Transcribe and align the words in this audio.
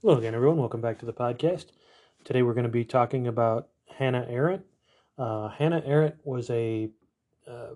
Hello 0.00 0.16
again, 0.16 0.32
everyone. 0.32 0.58
Welcome 0.58 0.80
back 0.80 1.00
to 1.00 1.06
the 1.06 1.12
podcast. 1.12 1.72
Today 2.22 2.42
we're 2.42 2.54
going 2.54 2.62
to 2.62 2.70
be 2.70 2.84
talking 2.84 3.26
about 3.26 3.66
Hannah 3.96 4.24
Arendt. 4.30 4.64
Uh, 5.18 5.48
Hannah 5.48 5.82
Arendt 5.84 6.14
was 6.22 6.48
a 6.50 6.88
uh, 7.48 7.70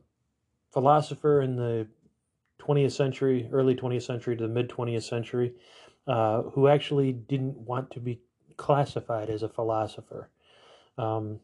philosopher 0.72 1.42
in 1.42 1.56
the 1.56 1.88
20th 2.60 2.92
century, 2.92 3.48
early 3.50 3.74
20th 3.74 4.04
century 4.04 4.36
to 4.36 4.42
the 4.44 4.48
mid 4.48 4.68
20th 4.68 5.02
century, 5.02 5.54
uh, 6.06 6.42
who 6.42 6.68
actually 6.68 7.10
didn't 7.10 7.56
want 7.56 7.90
to 7.90 7.98
be 7.98 8.20
classified 8.56 9.28
as 9.28 9.42
a 9.42 9.48
philosopher. 9.48 10.30
Um, 10.96 11.40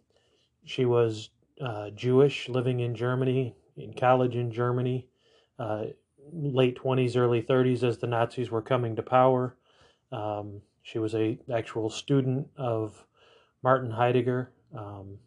she 0.64 0.84
was 0.84 1.30
uh, 1.60 1.90
Jewish, 1.90 2.48
living 2.48 2.78
in 2.78 2.94
Germany, 2.94 3.56
in 3.76 3.94
college 3.94 4.36
in 4.36 4.52
Germany, 4.52 5.08
uh, 5.58 5.86
late 6.32 6.78
20s, 6.78 7.16
early 7.16 7.42
30s 7.42 7.82
as 7.82 7.98
the 7.98 8.06
Nazis 8.06 8.52
were 8.52 8.62
coming 8.62 8.94
to 8.94 9.02
power. 9.02 9.56
Um, 10.12 10.62
she 10.82 10.98
was 10.98 11.14
a 11.14 11.38
actual 11.52 11.90
student 11.90 12.48
of 12.56 13.04
Martin 13.62 13.90
Heidegger. 13.90 14.50
Um, 14.76 15.18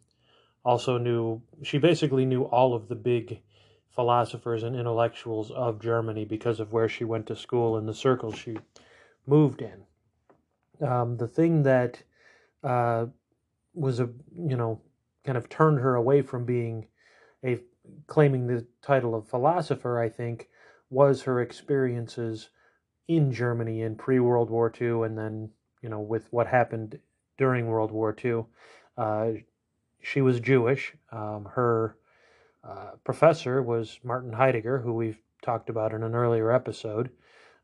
also 0.64 0.98
knew 0.98 1.42
she 1.62 1.78
basically 1.78 2.24
knew 2.24 2.42
all 2.44 2.74
of 2.74 2.88
the 2.88 2.94
big 2.94 3.40
philosophers 3.90 4.62
and 4.62 4.76
intellectuals 4.76 5.50
of 5.50 5.80
Germany 5.80 6.24
because 6.24 6.60
of 6.60 6.72
where 6.72 6.88
she 6.88 7.04
went 7.04 7.26
to 7.26 7.36
school 7.36 7.76
and 7.76 7.88
the 7.88 7.94
circles 7.94 8.36
she 8.38 8.56
moved 9.26 9.62
in. 9.62 10.86
Um, 10.86 11.16
the 11.16 11.28
thing 11.28 11.62
that 11.64 12.02
uh, 12.64 13.06
was 13.74 14.00
a 14.00 14.08
you 14.36 14.56
know 14.56 14.80
kind 15.24 15.38
of 15.38 15.48
turned 15.48 15.80
her 15.80 15.94
away 15.94 16.22
from 16.22 16.44
being 16.44 16.86
a 17.44 17.60
claiming 18.06 18.46
the 18.46 18.66
title 18.80 19.14
of 19.14 19.28
philosopher, 19.28 20.00
I 20.00 20.08
think, 20.08 20.48
was 20.90 21.22
her 21.22 21.40
experiences 21.40 22.50
in 23.08 23.32
Germany 23.32 23.82
in 23.82 23.96
pre 23.96 24.20
World 24.20 24.50
War 24.50 24.72
II, 24.80 25.02
and 25.02 25.16
then 25.16 25.50
you 25.82 25.88
know 25.88 26.00
with 26.00 26.26
what 26.30 26.46
happened 26.46 26.98
during 27.38 27.66
World 27.66 27.90
War 27.90 28.14
II. 28.24 28.44
Uh, 28.96 29.32
she 30.00 30.20
was 30.20 30.40
Jewish. 30.40 30.94
Um, 31.10 31.48
her 31.54 31.96
uh, 32.64 32.92
professor 33.04 33.62
was 33.62 33.98
Martin 34.04 34.32
Heidegger, 34.32 34.78
who 34.78 34.92
we've 34.92 35.20
talked 35.42 35.70
about 35.70 35.92
in 35.92 36.02
an 36.02 36.14
earlier 36.14 36.52
episode, 36.52 37.10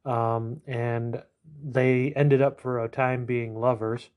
um, 0.05 0.61
and 0.67 1.23
they 1.63 2.13
ended 2.15 2.43
up 2.43 2.61
for 2.61 2.81
a 2.85 2.89
time 2.89 3.25
being 3.25 3.59
lovers. 3.59 4.11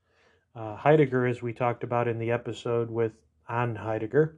Uh, 0.54 0.76
Heidegger, 0.76 1.26
as 1.26 1.42
we 1.42 1.52
talked 1.52 1.82
about 1.82 2.08
in 2.08 2.18
the 2.18 2.30
episode 2.30 2.90
with 2.90 3.12
on 3.48 3.74
Heidegger, 3.74 4.36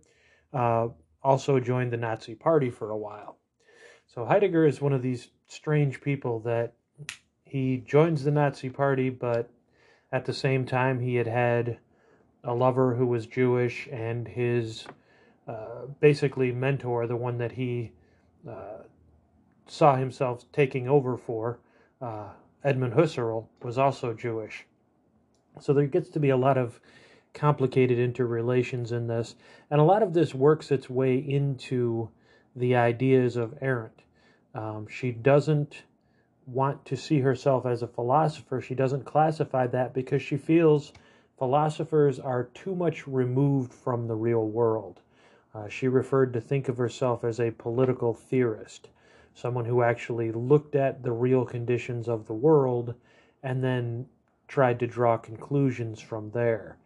uh, 0.53 0.89
also 1.22 1.59
joined 1.59 1.92
the 1.92 1.97
Nazi 1.97 2.34
Party 2.34 2.70
for 2.70 2.91
a 2.91 2.97
while. 2.97 3.39
So 4.06 4.24
Heidegger 4.24 4.66
is 4.66 4.80
one 4.80 4.92
of 4.92 5.02
these 5.02 5.28
strange 5.47 6.00
people 6.00 6.41
that 6.41 6.74
he 7.44 7.78
joins 7.86 8.24
the 8.24 8.30
Nazi 8.30 8.70
Party, 8.70 9.10
but 9.10 9.50
at 10.12 10.24
the 10.24 10.33
same 10.33 10.66
time, 10.66 11.00
he 11.00 11.16
had 11.16 11.27
had 11.27 11.78
a 12.44 12.55
lover 12.55 12.94
who 12.94 13.06
was 13.06 13.27
Jewish, 13.27 13.88
and 13.91 14.28
his 14.28 14.86
uh, 15.48 15.86
basically 16.00 16.52
mentor, 16.52 17.06
the 17.06 17.16
one 17.16 17.38
that 17.38 17.52
he 17.52 17.92
uh, 18.48 18.82
saw 19.66 19.97
himself 19.97 20.44
taking 20.52 20.88
over 20.88 21.16
for, 21.16 21.58
uh, 22.00 22.28
Edmund 22.62 22.94
Husserl, 22.94 23.47
was 23.62 23.78
also 23.78 24.12
Jewish. 24.12 24.66
So 25.60 25.72
there 25.72 25.86
gets 25.86 26.08
to 26.10 26.20
be 26.20 26.30
a 26.30 26.36
lot 26.36 26.58
of 26.58 26.80
complicated 27.32 27.98
interrelations 27.98 28.92
in 28.92 29.06
this, 29.06 29.34
and 29.70 29.80
a 29.80 29.84
lot 29.84 30.02
of 30.02 30.12
this 30.12 30.34
works 30.34 30.70
its 30.70 30.88
way 30.88 31.16
into 31.16 32.08
the 32.56 32.77
ideas 32.77 33.36
of 33.36 33.55
Arendt. 33.60 34.02
Um, 34.55 34.86
she 34.88 35.10
doesn't 35.10 35.83
want 36.47 36.84
to 36.86 36.97
see 36.97 37.20
herself 37.20 37.66
as 37.66 37.83
a 37.83 37.88
philosopher. 37.88 38.60
She 38.60 38.74
doesn't 38.74 39.05
classify 39.05 39.66
that 39.69 39.94
because 39.94 40.22
she 40.22 40.36
feels 40.36 40.92
philosophers 41.38 42.20
are 42.20 42.44
too 42.55 42.75
much 42.75 43.06
removed 43.06 43.72
from 43.72 44.06
the 44.06 44.14
real 44.14 44.47
world. 44.47 45.00
Uh, 45.55 45.69
she 45.69 45.88
referred 45.88 46.32
to 46.32 46.41
think 46.41 46.69
of 46.69 46.76
herself 46.76 47.25
as 47.25 47.41
a 47.41 47.50
political 47.53 48.12
theorist, 48.12 48.88
someone 49.34 49.64
who 49.64 49.82
actually 49.82 50.32
looked 50.32 50.75
at 50.75 51.03
the 51.03 51.12
real 51.12 51.44
conditions 51.44 52.09
of 52.09 52.26
the 52.26 52.34
world 52.34 52.94
and 53.43 53.62
then 53.62 54.06
tried 54.48 54.78
to 54.81 54.87
draw 54.87 55.16
conclusions 55.16 56.00
from 56.00 56.31
there. 56.31 56.76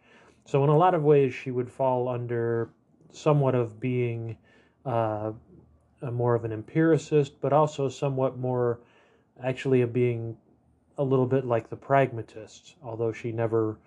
So, 0.45 0.63
in 0.63 0.69
a 0.69 0.77
lot 0.77 0.95
of 0.95 1.03
ways, 1.03 1.33
she 1.33 1.51
would 1.51 1.69
fall 1.69 2.07
under 2.07 2.69
somewhat 3.11 3.55
of 3.55 3.79
being 3.79 4.37
uh, 4.85 5.31
more 6.01 6.35
of 6.35 6.45
an 6.45 6.51
empiricist, 6.51 7.39
but 7.41 7.53
also 7.53 7.89
somewhat 7.89 8.37
more 8.37 8.79
actually 9.43 9.81
of 9.81 9.93
being 9.93 10.37
a 10.97 11.03
little 11.03 11.25
bit 11.25 11.45
like 11.45 11.69
the 11.69 11.75
pragmatists, 11.75 12.75
although 12.83 13.11
she 13.11 13.31
never 13.31 13.77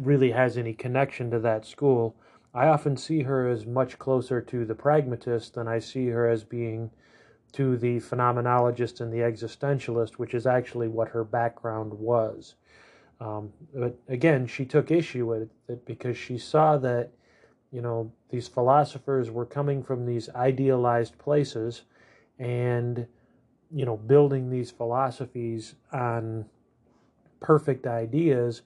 really 0.00 0.30
has 0.30 0.56
any 0.56 0.74
connection 0.74 1.30
to 1.30 1.38
that 1.40 1.64
school. 1.64 2.14
I 2.52 2.66
often 2.66 2.96
see 2.96 3.22
her 3.22 3.48
as 3.48 3.64
much 3.66 3.98
closer 3.98 4.40
to 4.40 4.64
the 4.64 4.74
pragmatist 4.74 5.54
than 5.54 5.68
I 5.68 5.78
see 5.78 6.08
her 6.08 6.28
as 6.28 6.44
being 6.44 6.90
to 7.52 7.76
the 7.76 7.98
phenomenologist 7.98 9.00
and 9.00 9.12
the 9.12 9.18
existentialist, 9.18 10.14
which 10.14 10.34
is 10.34 10.46
actually 10.46 10.88
what 10.88 11.08
her 11.08 11.24
background 11.24 11.92
was. 11.92 12.54
Um, 13.20 13.52
but 13.74 13.98
again, 14.08 14.46
she 14.46 14.64
took 14.64 14.90
issue 14.90 15.26
with 15.26 15.50
it 15.68 15.84
because 15.84 16.16
she 16.16 16.38
saw 16.38 16.78
that, 16.78 17.10
you 17.72 17.80
know, 17.80 18.12
these 18.30 18.48
philosophers 18.48 19.30
were 19.30 19.46
coming 19.46 19.82
from 19.82 20.06
these 20.06 20.28
idealized 20.30 21.16
places 21.18 21.82
and 22.38 23.06
you 23.72 23.84
know, 23.84 23.96
building 23.96 24.50
these 24.50 24.70
philosophies 24.70 25.74
on 25.92 26.44
perfect 27.40 27.86
ideas, 27.86 28.62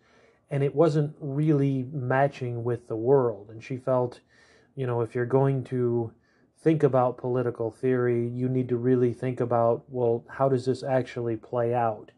and 0.50 0.62
it 0.62 0.74
wasn't 0.74 1.14
really 1.20 1.86
matching 1.92 2.64
with 2.64 2.88
the 2.88 2.96
world. 2.96 3.50
And 3.50 3.62
she 3.62 3.76
felt, 3.76 4.20
you 4.74 4.86
know, 4.86 5.02
if 5.02 5.14
you're 5.14 5.26
going 5.26 5.64
to 5.64 6.12
think 6.62 6.82
about 6.82 7.18
political 7.18 7.70
theory, 7.70 8.26
you 8.28 8.48
need 8.48 8.68
to 8.70 8.76
really 8.76 9.12
think 9.12 9.40
about, 9.40 9.84
well, 9.90 10.24
how 10.28 10.48
does 10.48 10.64
this 10.64 10.82
actually 10.82 11.36
play 11.36 11.74
out? 11.74 12.10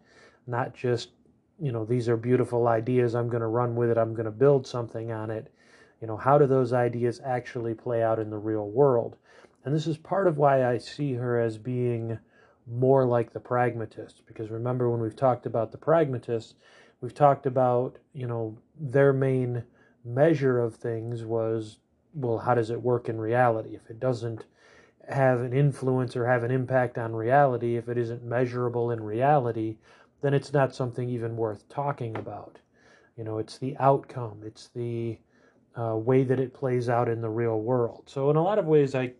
Not 0.46 0.74
just, 0.74 1.10
you 1.58 1.72
know, 1.72 1.84
these 1.84 2.08
are 2.08 2.16
beautiful 2.16 2.68
ideas, 2.68 3.14
I'm 3.14 3.28
going 3.28 3.40
to 3.40 3.48
run 3.48 3.74
with 3.74 3.90
it, 3.90 3.98
I'm 3.98 4.14
going 4.14 4.26
to 4.26 4.30
build 4.30 4.66
something 4.66 5.10
on 5.10 5.30
it. 5.30 5.52
You 6.00 6.06
know, 6.06 6.16
how 6.16 6.38
do 6.38 6.46
those 6.46 6.72
ideas 6.72 7.20
actually 7.24 7.74
play 7.74 8.02
out 8.02 8.18
in 8.18 8.30
the 8.30 8.38
real 8.38 8.68
world? 8.68 9.16
And 9.64 9.74
this 9.74 9.86
is 9.86 9.96
part 9.96 10.28
of 10.28 10.38
why 10.38 10.64
I 10.64 10.78
see 10.78 11.14
her 11.14 11.40
as 11.40 11.58
being 11.58 12.18
more 12.66 13.04
like 13.04 13.32
the 13.32 13.40
pragmatists. 13.40 14.20
Because 14.26 14.50
remember, 14.50 14.90
when 14.90 15.00
we've 15.00 15.16
talked 15.16 15.46
about 15.46 15.72
the 15.72 15.78
pragmatists, 15.78 16.54
we've 17.00 17.14
talked 17.14 17.46
about, 17.46 17.98
you 18.12 18.26
know, 18.26 18.56
their 18.78 19.12
main 19.12 19.64
measure 20.04 20.60
of 20.60 20.76
things 20.76 21.24
was, 21.24 21.78
well, 22.14 22.38
how 22.38 22.54
does 22.54 22.70
it 22.70 22.82
work 22.82 23.08
in 23.08 23.18
reality? 23.18 23.74
If 23.74 23.90
it 23.90 23.98
doesn't 23.98 24.44
have 25.08 25.40
an 25.40 25.52
influence 25.52 26.16
or 26.16 26.26
have 26.26 26.44
an 26.44 26.50
impact 26.50 26.98
on 26.98 27.14
reality, 27.14 27.76
if 27.76 27.88
it 27.88 27.98
isn't 27.98 28.24
measurable 28.24 28.90
in 28.90 29.02
reality, 29.02 29.76
then 30.20 30.34
it's 30.34 30.52
not 30.52 30.74
something 30.74 31.08
even 31.08 31.36
worth 31.36 31.68
talking 31.68 32.16
about. 32.16 32.58
You 33.16 33.24
know, 33.24 33.38
it's 33.38 33.58
the 33.58 33.76
outcome, 33.78 34.42
it's 34.44 34.68
the 34.68 35.18
uh, 35.78 35.96
way 35.96 36.24
that 36.24 36.40
it 36.40 36.54
plays 36.54 36.88
out 36.88 37.08
in 37.08 37.20
the 37.20 37.28
real 37.28 37.60
world. 37.60 38.04
So 38.06 38.30
in 38.30 38.36
a 38.36 38.42
lot 38.42 38.58
of 38.58 38.66
ways, 38.66 38.94
I, 38.94 39.12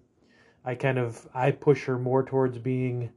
I 0.64 0.74
kind 0.74 0.98
of 0.98 1.26
I 1.34 1.50
push 1.50 1.84
her 1.84 1.98
more 1.98 2.22
towards 2.22 2.58
being 2.58 3.10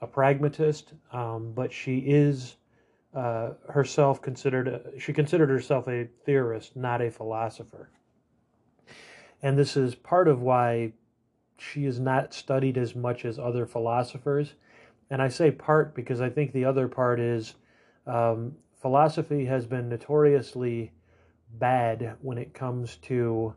a 0.00 0.06
pragmatist, 0.06 0.94
um, 1.12 1.52
but 1.54 1.72
she 1.72 1.98
is 1.98 2.56
uh, 3.14 3.50
herself 3.68 4.22
considered 4.22 4.68
a, 4.68 4.98
she 4.98 5.12
considered 5.12 5.50
herself 5.50 5.88
a 5.88 6.08
theorist, 6.24 6.76
not 6.76 7.00
a 7.02 7.10
philosopher. 7.10 7.90
And 9.42 9.58
this 9.58 9.76
is 9.76 9.94
part 9.94 10.28
of 10.28 10.42
why 10.42 10.92
she 11.58 11.84
is 11.84 12.00
not 12.00 12.34
studied 12.34 12.78
as 12.78 12.94
much 12.94 13.24
as 13.24 13.38
other 13.38 13.66
philosophers. 13.66 14.54
And 15.10 15.20
I 15.20 15.28
say 15.28 15.50
part 15.50 15.94
because 15.94 16.20
I 16.20 16.30
think 16.30 16.52
the 16.52 16.64
other 16.64 16.88
part 16.88 17.20
is 17.20 17.54
um, 18.06 18.56
philosophy 18.80 19.44
has 19.46 19.66
been 19.66 19.88
notoriously 19.88 20.92
bad 21.58 22.16
when 22.22 22.38
it 22.38 22.54
comes 22.54 22.96
to 22.96 23.54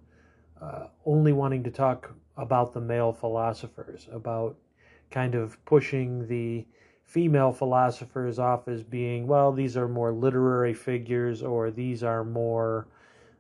uh, 0.62 0.88
only 1.06 1.34
wanting 1.34 1.64
to 1.64 1.72
talk 1.72 2.14
about 2.38 2.74
the 2.74 2.82
male 2.82 3.14
philosophers, 3.14 4.08
about 4.12 4.58
kind 5.12 5.36
of 5.36 5.64
pushing 5.66 6.28
the 6.28 6.66
female 7.04 7.52
philosophers 7.52 8.40
off 8.40 8.68
as 8.68 8.82
being, 8.82 9.28
well, 9.28 9.52
these 9.52 9.78
are 9.78 9.88
more 9.88 10.12
literary 10.12 10.74
figures 10.74 11.44
or 11.44 11.70
these 11.70 12.04
are 12.04 12.24
more, 12.24 12.88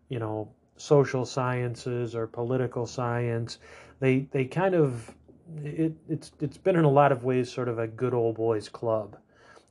you 0.09 0.19
know, 0.19 0.47
social 0.77 1.25
sciences 1.25 2.15
or 2.15 2.27
political 2.27 2.85
science. 2.85 3.59
They 3.99 4.27
they 4.31 4.45
kind 4.45 4.75
of 4.75 5.15
it, 5.63 5.93
it's 6.07 6.31
it's 6.39 6.57
been 6.57 6.75
in 6.75 6.85
a 6.85 6.89
lot 6.89 7.11
of 7.11 7.23
ways 7.23 7.51
sort 7.51 7.69
of 7.69 7.79
a 7.79 7.87
good 7.87 8.13
old 8.13 8.35
boys 8.35 8.69
club. 8.69 9.17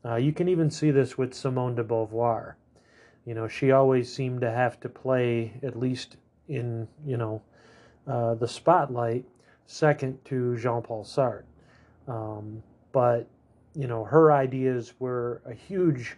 Uh, 0.05 0.17
you 0.17 0.32
can 0.32 0.49
even 0.49 0.70
see 0.70 0.90
this 0.90 1.17
with 1.17 1.34
Simone 1.34 1.75
de 1.75 1.84
Beauvoir. 1.84 2.55
You 3.24 3.34
know, 3.34 3.48
she 3.48 3.70
always 3.70 4.12
seemed 4.12 4.40
to 4.40 4.50
have 4.50 4.80
to 4.80 4.88
play 4.88 5.52
at 5.62 5.78
least 5.78 6.16
in 6.48 6.88
you 7.06 7.16
know 7.16 7.42
uh, 8.06 8.34
the 8.34 8.48
spotlight 8.48 9.24
second 9.66 10.24
to 10.26 10.56
Jean 10.58 10.82
Paul 10.82 11.04
Sartre. 11.04 11.44
Um, 12.08 12.62
but 12.92 13.28
you 13.74 13.86
know, 13.86 14.04
her 14.04 14.32
ideas 14.32 14.94
were 14.98 15.40
a 15.46 15.54
huge 15.54 16.16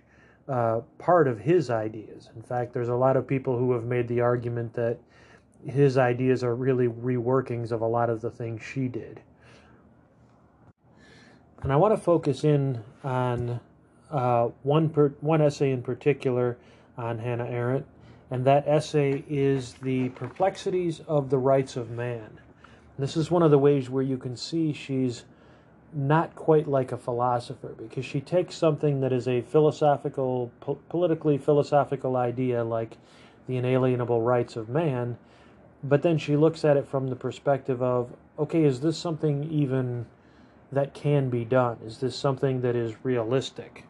uh, 0.48 0.80
part 0.98 1.28
of 1.28 1.38
his 1.38 1.70
ideas. 1.70 2.30
In 2.34 2.42
fact, 2.42 2.72
there's 2.72 2.88
a 2.88 2.94
lot 2.94 3.16
of 3.16 3.26
people 3.26 3.56
who 3.58 3.72
have 3.72 3.84
made 3.84 4.08
the 4.08 4.20
argument 4.20 4.74
that 4.74 4.98
his 5.64 5.96
ideas 5.96 6.44
are 6.44 6.54
really 6.54 6.88
reworkings 6.88 7.72
of 7.72 7.80
a 7.80 7.86
lot 7.86 8.10
of 8.10 8.20
the 8.20 8.30
things 8.30 8.62
she 8.62 8.88
did. 8.88 9.20
And 11.62 11.72
I 11.72 11.76
want 11.76 11.94
to 11.94 12.00
focus 12.00 12.44
in 12.44 12.82
on 13.02 13.60
uh, 14.10 14.48
one 14.62 14.90
per, 14.90 15.08
one 15.20 15.40
essay 15.40 15.70
in 15.70 15.82
particular 15.82 16.58
on 16.96 17.18
Hannah 17.18 17.46
Arendt, 17.46 17.86
and 18.30 18.44
that 18.44 18.66
essay 18.66 19.24
is 19.28 19.74
the 19.74 20.08
perplexities 20.10 21.00
of 21.06 21.30
the 21.30 21.38
rights 21.38 21.76
of 21.76 21.90
man. 21.90 22.40
This 22.98 23.16
is 23.16 23.30
one 23.30 23.42
of 23.42 23.50
the 23.50 23.58
ways 23.58 23.90
where 23.90 24.02
you 24.02 24.16
can 24.16 24.36
see 24.36 24.72
she's 24.72 25.24
not 25.92 26.34
quite 26.34 26.66
like 26.66 26.92
a 26.92 26.96
philosopher 26.96 27.74
because 27.76 28.04
she 28.04 28.20
takes 28.20 28.56
something 28.56 29.00
that 29.00 29.12
is 29.12 29.28
a 29.28 29.42
philosophical, 29.42 30.50
po- 30.60 30.78
politically 30.88 31.38
philosophical 31.38 32.16
idea 32.16 32.64
like 32.64 32.96
the 33.46 33.56
inalienable 33.56 34.22
rights 34.22 34.56
of 34.56 34.68
man, 34.68 35.16
but 35.82 36.02
then 36.02 36.18
she 36.18 36.36
looks 36.36 36.64
at 36.64 36.76
it 36.76 36.88
from 36.88 37.08
the 37.08 37.16
perspective 37.16 37.82
of 37.82 38.12
okay, 38.38 38.64
is 38.64 38.80
this 38.80 38.98
something 38.98 39.44
even 39.44 40.06
that 40.72 40.94
can 40.94 41.30
be 41.30 41.44
done? 41.44 41.78
Is 41.84 41.98
this 41.98 42.16
something 42.16 42.60
that 42.62 42.74
is 42.74 42.94
realistic? 43.04 43.84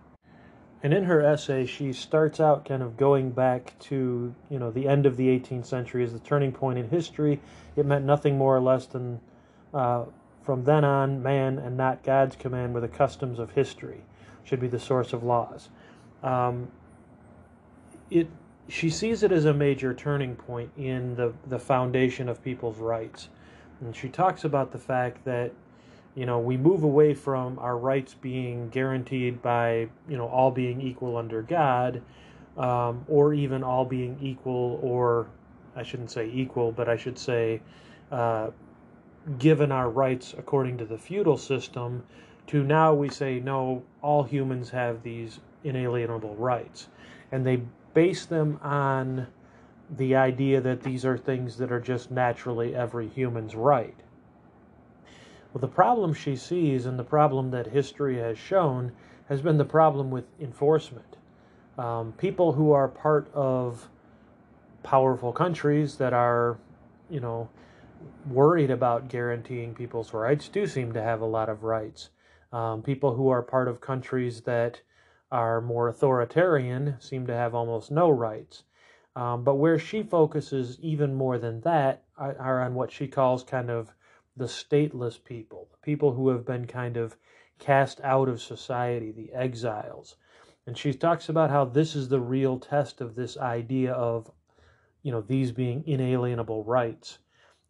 And 0.84 0.92
in 0.92 1.04
her 1.04 1.22
essay, 1.22 1.64
she 1.64 1.94
starts 1.94 2.38
out 2.38 2.66
kind 2.66 2.82
of 2.82 2.98
going 2.98 3.30
back 3.30 3.72
to, 3.80 4.34
you 4.50 4.58
know, 4.58 4.70
the 4.70 4.86
end 4.86 5.06
of 5.06 5.16
the 5.16 5.28
18th 5.28 5.64
century 5.64 6.04
as 6.04 6.12
the 6.12 6.18
turning 6.18 6.52
point 6.52 6.78
in 6.78 6.90
history. 6.90 7.40
It 7.74 7.86
meant 7.86 8.04
nothing 8.04 8.36
more 8.36 8.54
or 8.54 8.60
less 8.60 8.84
than, 8.84 9.18
uh, 9.72 10.04
from 10.44 10.64
then 10.64 10.84
on, 10.84 11.22
man 11.22 11.58
and 11.58 11.78
not 11.78 12.02
God's 12.02 12.36
command 12.36 12.74
were 12.74 12.82
the 12.82 12.88
customs 12.88 13.38
of 13.38 13.52
history, 13.52 14.02
should 14.44 14.60
be 14.60 14.68
the 14.68 14.78
source 14.78 15.14
of 15.14 15.24
laws. 15.24 15.70
Um, 16.22 16.68
it, 18.10 18.28
she 18.68 18.90
sees 18.90 19.22
it 19.22 19.32
as 19.32 19.46
a 19.46 19.54
major 19.54 19.94
turning 19.94 20.36
point 20.36 20.70
in 20.76 21.16
the, 21.16 21.32
the 21.46 21.58
foundation 21.58 22.28
of 22.28 22.44
people's 22.44 22.76
rights. 22.76 23.30
And 23.80 23.96
she 23.96 24.10
talks 24.10 24.44
about 24.44 24.70
the 24.70 24.78
fact 24.78 25.24
that 25.24 25.52
you 26.14 26.26
know 26.26 26.38
we 26.38 26.56
move 26.56 26.82
away 26.82 27.14
from 27.14 27.58
our 27.58 27.76
rights 27.76 28.14
being 28.14 28.68
guaranteed 28.70 29.40
by 29.42 29.88
you 30.08 30.16
know 30.16 30.28
all 30.28 30.50
being 30.50 30.80
equal 30.80 31.16
under 31.16 31.42
god 31.42 32.00
um, 32.56 33.04
or 33.08 33.34
even 33.34 33.62
all 33.64 33.84
being 33.84 34.16
equal 34.20 34.78
or 34.82 35.26
i 35.76 35.82
shouldn't 35.82 36.10
say 36.10 36.30
equal 36.32 36.70
but 36.72 36.88
i 36.88 36.96
should 36.96 37.18
say 37.18 37.60
uh, 38.10 38.50
given 39.38 39.72
our 39.72 39.88
rights 39.88 40.34
according 40.38 40.76
to 40.78 40.84
the 40.84 40.98
feudal 40.98 41.36
system 41.36 42.02
to 42.46 42.62
now 42.62 42.92
we 42.92 43.08
say 43.08 43.40
no 43.40 43.82
all 44.02 44.22
humans 44.22 44.70
have 44.70 45.02
these 45.02 45.40
inalienable 45.64 46.36
rights. 46.36 46.88
And 47.32 47.46
they 47.46 47.62
base 47.94 48.26
them 48.26 48.58
on 48.62 49.26
the 49.96 50.14
idea 50.14 50.60
that 50.60 50.82
these 50.82 51.04
are 51.04 51.16
things 51.16 51.56
that 51.58 51.72
are 51.72 51.80
just 51.80 52.10
naturally 52.10 52.74
every 52.74 53.08
human's 53.08 53.54
right 53.54 53.96
well, 55.54 55.60
the 55.60 55.68
problem 55.68 56.12
she 56.12 56.34
sees 56.34 56.84
and 56.84 56.98
the 56.98 57.04
problem 57.04 57.52
that 57.52 57.68
history 57.68 58.18
has 58.18 58.36
shown 58.36 58.90
has 59.28 59.40
been 59.40 59.56
the 59.56 59.64
problem 59.64 60.10
with 60.10 60.24
enforcement. 60.40 61.16
Um, 61.78 62.12
people 62.18 62.52
who 62.52 62.72
are 62.72 62.88
part 62.88 63.32
of 63.32 63.88
powerful 64.82 65.32
countries 65.32 65.96
that 65.98 66.12
are, 66.12 66.58
you 67.08 67.20
know, 67.20 67.48
worried 68.28 68.72
about 68.72 69.08
guaranteeing 69.08 69.74
people's 69.74 70.12
rights 70.12 70.48
do 70.48 70.66
seem 70.66 70.92
to 70.92 71.00
have 71.00 71.20
a 71.20 71.26
lot 71.26 71.48
of 71.48 71.62
rights. 71.62 72.10
Um, 72.52 72.82
people 72.82 73.14
who 73.14 73.28
are 73.28 73.40
part 73.40 73.68
of 73.68 73.80
countries 73.80 74.40
that 74.42 74.80
are 75.30 75.60
more 75.60 75.88
authoritarian 75.88 76.96
seem 76.98 77.28
to 77.28 77.34
have 77.34 77.54
almost 77.54 77.92
no 77.92 78.10
rights. 78.10 78.64
Um, 79.14 79.44
but 79.44 79.54
where 79.54 79.78
she 79.78 80.02
focuses 80.02 80.80
even 80.80 81.14
more 81.14 81.38
than 81.38 81.60
that 81.60 82.02
are, 82.18 82.36
are 82.40 82.62
on 82.62 82.74
what 82.74 82.90
she 82.90 83.06
calls 83.06 83.44
kind 83.44 83.70
of 83.70 83.92
the 84.36 84.46
stateless 84.46 85.22
people, 85.22 85.68
the 85.70 85.84
people 85.84 86.12
who 86.12 86.28
have 86.28 86.44
been 86.44 86.66
kind 86.66 86.96
of 86.96 87.16
cast 87.58 88.00
out 88.02 88.28
of 88.28 88.42
society, 88.42 89.12
the 89.12 89.32
exiles. 89.32 90.16
And 90.66 90.76
she 90.76 90.92
talks 90.92 91.28
about 91.28 91.50
how 91.50 91.64
this 91.64 91.94
is 91.94 92.08
the 92.08 92.20
real 92.20 92.58
test 92.58 93.00
of 93.00 93.14
this 93.14 93.36
idea 93.36 93.92
of, 93.92 94.30
you 95.02 95.12
know, 95.12 95.20
these 95.20 95.52
being 95.52 95.84
inalienable 95.86 96.64
rights. 96.64 97.18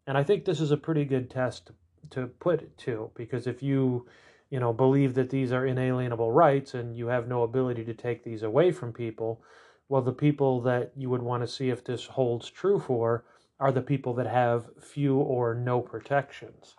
And 0.06 0.16
I 0.16 0.22
think 0.22 0.44
this 0.44 0.60
is 0.60 0.70
a 0.70 0.76
pretty 0.76 1.04
good 1.04 1.28
test 1.28 1.70
to 2.10 2.26
put 2.26 2.62
it 2.62 2.76
to, 2.78 3.10
because 3.14 3.46
if 3.46 3.62
you, 3.62 4.06
you 4.50 4.60
know, 4.60 4.72
believe 4.72 5.14
that 5.14 5.30
these 5.30 5.52
are 5.52 5.66
inalienable 5.66 6.30
rights 6.30 6.74
and 6.74 6.96
you 6.96 7.08
have 7.08 7.26
no 7.26 7.42
ability 7.42 7.84
to 7.84 7.94
take 7.94 8.22
these 8.22 8.42
away 8.42 8.70
from 8.70 8.92
people, 8.92 9.42
well, 9.88 10.02
the 10.02 10.12
people 10.12 10.60
that 10.62 10.92
you 10.96 11.10
would 11.10 11.22
want 11.22 11.42
to 11.42 11.48
see 11.48 11.70
if 11.70 11.84
this 11.84 12.06
holds 12.06 12.48
true 12.48 12.78
for 12.78 13.24
are 13.60 13.72
the 13.72 13.82
people 13.82 14.14
that 14.14 14.26
have 14.26 14.66
few 14.80 15.16
or 15.16 15.54
no 15.54 15.80
protections. 15.80 16.76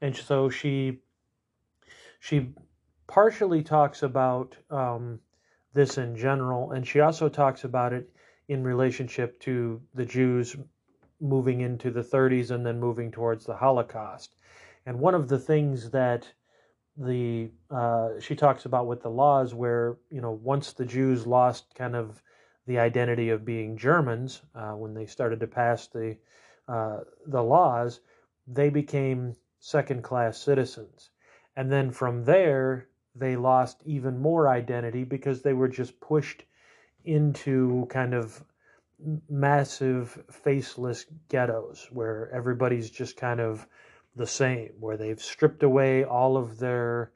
And 0.00 0.16
so 0.16 0.48
she 0.48 1.00
she 2.20 2.54
partially 3.06 3.62
talks 3.62 4.02
about 4.02 4.56
um, 4.70 5.20
this 5.72 5.98
in 5.98 6.16
general, 6.16 6.72
and 6.72 6.86
she 6.86 7.00
also 7.00 7.28
talks 7.28 7.64
about 7.64 7.92
it 7.92 8.10
in 8.48 8.64
relationship 8.64 9.38
to 9.40 9.80
the 9.94 10.04
Jews 10.04 10.56
moving 11.20 11.60
into 11.60 11.90
the 11.90 12.02
30s 12.02 12.50
and 12.50 12.64
then 12.64 12.78
moving 12.78 13.10
towards 13.10 13.44
the 13.44 13.56
Holocaust. 13.56 14.36
And 14.86 14.98
one 14.98 15.14
of 15.14 15.28
the 15.28 15.38
things 15.38 15.90
that 15.90 16.26
the 16.96 17.50
uh, 17.70 18.20
she 18.20 18.36
talks 18.36 18.66
about 18.66 18.86
with 18.86 19.02
the 19.02 19.10
laws, 19.10 19.52
where 19.52 19.96
you 20.10 20.20
know 20.20 20.30
once 20.30 20.72
the 20.72 20.84
Jews 20.84 21.26
lost 21.26 21.74
kind 21.74 21.96
of 21.96 22.22
the 22.66 22.78
identity 22.78 23.30
of 23.30 23.44
being 23.44 23.76
Germans 23.76 24.42
uh, 24.54 24.72
when 24.72 24.94
they 24.94 25.06
started 25.06 25.40
to 25.40 25.46
pass 25.46 25.86
the 25.88 26.16
uh, 26.66 27.00
the 27.26 27.42
laws, 27.42 28.00
they 28.46 28.70
became 28.70 29.36
second 29.58 30.02
class 30.02 30.38
citizens, 30.38 31.10
and 31.56 31.70
then 31.70 31.90
from 31.90 32.24
there 32.24 32.88
they 33.14 33.36
lost 33.36 33.82
even 33.84 34.18
more 34.18 34.48
identity 34.48 35.04
because 35.04 35.42
they 35.42 35.52
were 35.52 35.68
just 35.68 36.00
pushed 36.00 36.44
into 37.04 37.86
kind 37.90 38.14
of 38.14 38.42
massive 39.28 40.22
faceless 40.30 41.06
ghettos 41.28 41.88
where 41.92 42.30
everybody's 42.32 42.90
just 42.90 43.16
kind 43.16 43.40
of 43.40 43.66
the 44.16 44.26
same 44.26 44.70
where 44.80 44.96
they've 44.96 45.20
stripped 45.20 45.62
away 45.62 46.04
all 46.04 46.36
of 46.36 46.58
their 46.58 47.12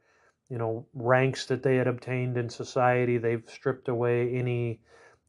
you 0.51 0.59
know 0.59 0.87
ranks 0.95 1.47
that 1.47 1.63
they 1.63 1.77
had 1.77 1.87
obtained 1.87 2.37
in 2.37 2.49
society. 2.49 3.19
They've 3.19 3.49
stripped 3.49 3.89
away 3.89 4.35
any 4.35 4.81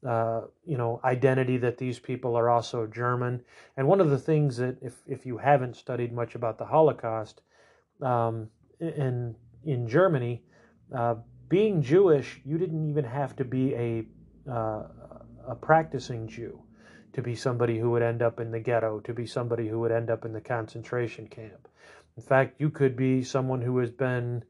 uh, 0.08 0.42
you 0.66 0.78
know 0.78 1.00
identity 1.04 1.58
that 1.58 1.78
these 1.78 2.00
people 2.00 2.36
are 2.36 2.50
also 2.50 2.88
German. 2.88 3.42
And 3.78 3.88
one 3.88 4.02
of 4.02 4.10
the 4.10 4.18
things 4.18 4.58
that 4.58 4.78
if 4.82 5.02
if 5.08 5.26
you 5.26 5.38
haven't 5.38 5.76
studied 5.76 6.14
much 6.14 6.36
about 6.36 6.58
the 6.58 6.66
Holocaust 6.66 7.42
um, 8.02 8.50
in 8.80 9.36
in 9.64 9.88
Germany, 9.88 10.44
uh, 10.96 11.16
being 11.50 11.82
Jewish, 11.82 12.40
you 12.46 12.58
didn't 12.58 12.90
even 12.90 13.06
have 13.06 13.36
to 13.38 13.46
be 13.46 13.74
a 13.76 14.06
uh, 14.50 14.84
a 15.48 15.56
practicing 15.56 16.28
Jew 16.28 16.62
to 17.14 17.22
be 17.22 17.36
somebody 17.36 17.80
who 17.80 17.90
would 17.92 18.04
end 18.04 18.22
up 18.22 18.40
in 18.40 18.52
the 18.52 18.60
ghetto, 18.60 19.00
to 19.00 19.14
be 19.14 19.26
somebody 19.26 19.68
who 19.68 19.80
would 19.80 19.92
end 19.92 20.10
up 20.10 20.26
in 20.26 20.32
the 20.32 20.42
concentration 20.42 21.28
camp. 21.28 21.68
In 22.16 22.24
fact, 22.24 22.62
you 22.62 22.70
could 22.70 22.96
be 22.96 23.24
someone 23.24 23.62
who 23.62 23.78
has 23.80 23.92
been 23.92 24.44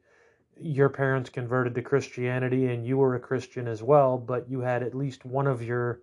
your 0.62 0.90
parents 0.90 1.30
converted 1.30 1.76
to 1.76 1.82
Christianity 1.82 2.68
and 2.68 2.86
you 2.86 2.98
were 2.98 3.16
a 3.16 3.20
Christian 3.20 3.68
as 3.68 3.82
well, 3.82 4.18
but 4.18 4.50
you 4.50 4.60
had 4.60 4.84
at 4.84 4.96
least 4.96 5.26
one 5.26 5.48
of 5.48 5.64
your 5.64 6.02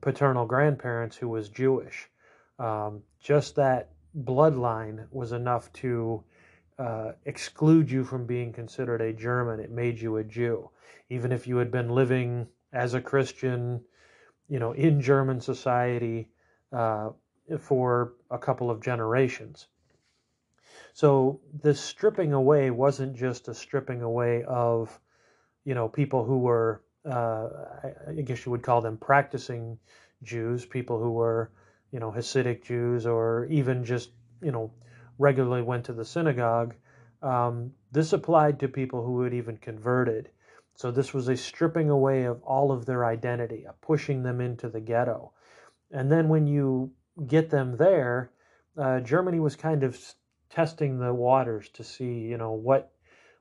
paternal 0.00 0.46
grandparents 0.46 1.16
who 1.16 1.28
was 1.28 1.48
Jewish. 1.48 2.08
Um, 2.58 3.02
just 3.20 3.56
that 3.56 3.90
bloodline 4.16 5.06
was 5.10 5.32
enough 5.32 5.72
to 5.74 6.22
uh, 6.78 7.12
exclude 7.24 7.90
you 7.90 8.04
from 8.04 8.26
being 8.26 8.52
considered 8.52 9.00
a 9.00 9.12
German. 9.12 9.60
It 9.60 9.70
made 9.70 10.00
you 10.00 10.16
a 10.16 10.24
Jew, 10.24 10.70
even 11.08 11.32
if 11.32 11.46
you 11.46 11.56
had 11.56 11.70
been 11.70 11.90
living 11.90 12.46
as 12.72 12.94
a 12.94 13.00
Christian, 13.00 13.80
you 14.48 14.58
know, 14.58 14.72
in 14.72 15.00
German 15.00 15.40
society 15.40 16.30
uh, 16.72 17.10
for 17.58 18.14
a 18.30 18.38
couple 18.38 18.70
of 18.70 18.82
generations. 18.82 19.66
So 20.98 21.38
this 21.52 21.80
stripping 21.80 22.32
away 22.32 22.72
wasn't 22.72 23.14
just 23.14 23.46
a 23.46 23.54
stripping 23.54 24.02
away 24.02 24.42
of, 24.42 24.98
you 25.64 25.76
know, 25.76 25.88
people 25.88 26.24
who 26.24 26.40
were, 26.40 26.82
uh, 27.08 27.50
I 28.08 28.20
guess 28.24 28.44
you 28.44 28.50
would 28.50 28.64
call 28.64 28.80
them 28.80 28.96
practicing 28.96 29.78
Jews, 30.24 30.66
people 30.66 30.98
who 30.98 31.12
were, 31.12 31.52
you 31.92 32.00
know, 32.00 32.10
Hasidic 32.10 32.64
Jews, 32.64 33.06
or 33.06 33.46
even 33.48 33.84
just, 33.84 34.10
you 34.42 34.50
know, 34.50 34.72
regularly 35.20 35.62
went 35.62 35.84
to 35.84 35.92
the 35.92 36.04
synagogue. 36.04 36.74
Um, 37.22 37.70
this 37.92 38.12
applied 38.12 38.58
to 38.58 38.66
people 38.66 39.04
who 39.04 39.22
had 39.22 39.34
even 39.34 39.56
converted. 39.56 40.30
So 40.74 40.90
this 40.90 41.14
was 41.14 41.28
a 41.28 41.36
stripping 41.36 41.90
away 41.90 42.24
of 42.24 42.42
all 42.42 42.72
of 42.72 42.86
their 42.86 43.04
identity, 43.04 43.66
a 43.68 43.72
pushing 43.86 44.24
them 44.24 44.40
into 44.40 44.68
the 44.68 44.80
ghetto. 44.80 45.30
And 45.92 46.10
then 46.10 46.28
when 46.28 46.48
you 46.48 46.90
get 47.24 47.50
them 47.50 47.76
there, 47.76 48.32
uh, 48.76 48.98
Germany 48.98 49.38
was 49.38 49.54
kind 49.54 49.84
of 49.84 49.96
testing 50.50 50.98
the 50.98 51.12
waters 51.12 51.68
to 51.70 51.84
see, 51.84 52.20
you 52.20 52.36
know, 52.36 52.52
what 52.52 52.92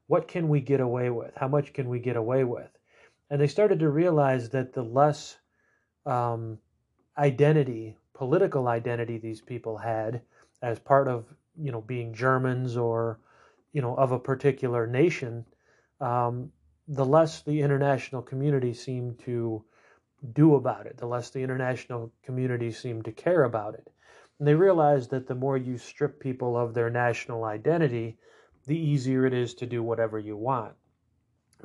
what 0.08 0.28
can 0.28 0.48
we 0.48 0.62
get 0.62 0.80
away 0.80 1.10
with? 1.10 1.36
How 1.36 1.48
much 1.48 1.74
can 1.74 1.90
we 1.90 2.00
get 2.00 2.16
away 2.16 2.44
with? 2.44 2.70
And 3.30 3.42
they 3.42 3.48
started 3.48 3.80
to 3.80 3.90
realize 3.90 4.50
that 4.52 4.72
the 4.72 4.84
less 4.84 5.38
um, 6.06 6.60
identity, 7.18 7.98
political 8.14 8.70
identity, 8.70 9.18
these 9.18 9.42
people 9.42 9.78
had 9.78 10.22
as 10.62 10.80
part 10.80 11.08
of 11.08 11.26
you 11.60 11.72
know 11.72 11.82
being 11.82 12.14
Germans 12.14 12.78
or 12.78 13.20
you 13.74 13.82
know 13.82 13.96
of 13.96 14.12
a 14.12 14.20
particular 14.20 14.88
nation, 14.88 15.46
um, 16.00 16.52
the 16.88 17.06
less 17.06 17.42
the 17.42 17.62
international 17.62 18.22
community 18.22 18.74
seemed 18.74 19.20
to 19.20 19.64
do 20.34 20.56
about 20.56 20.86
it, 20.86 20.98
the 20.98 21.06
less 21.06 21.30
the 21.30 21.44
international 21.44 22.12
community 22.24 22.72
seemed 22.72 23.06
to 23.06 23.12
care 23.12 23.44
about 23.44 23.74
it. 23.76 23.90
And 24.40 24.48
they 24.48 24.54
realized 24.54 25.10
that 25.12 25.28
the 25.28 25.36
more 25.36 25.58
you 25.58 25.78
strip 25.78 26.20
people 26.20 26.56
of 26.56 26.74
their 26.74 26.90
national 26.90 27.44
identity, 27.44 28.18
the 28.66 28.78
easier 28.78 29.26
it 29.26 29.34
is 29.34 29.54
to 29.56 29.66
do 29.66 29.82
whatever 29.82 30.20
you 30.20 30.38
want. 30.38 30.76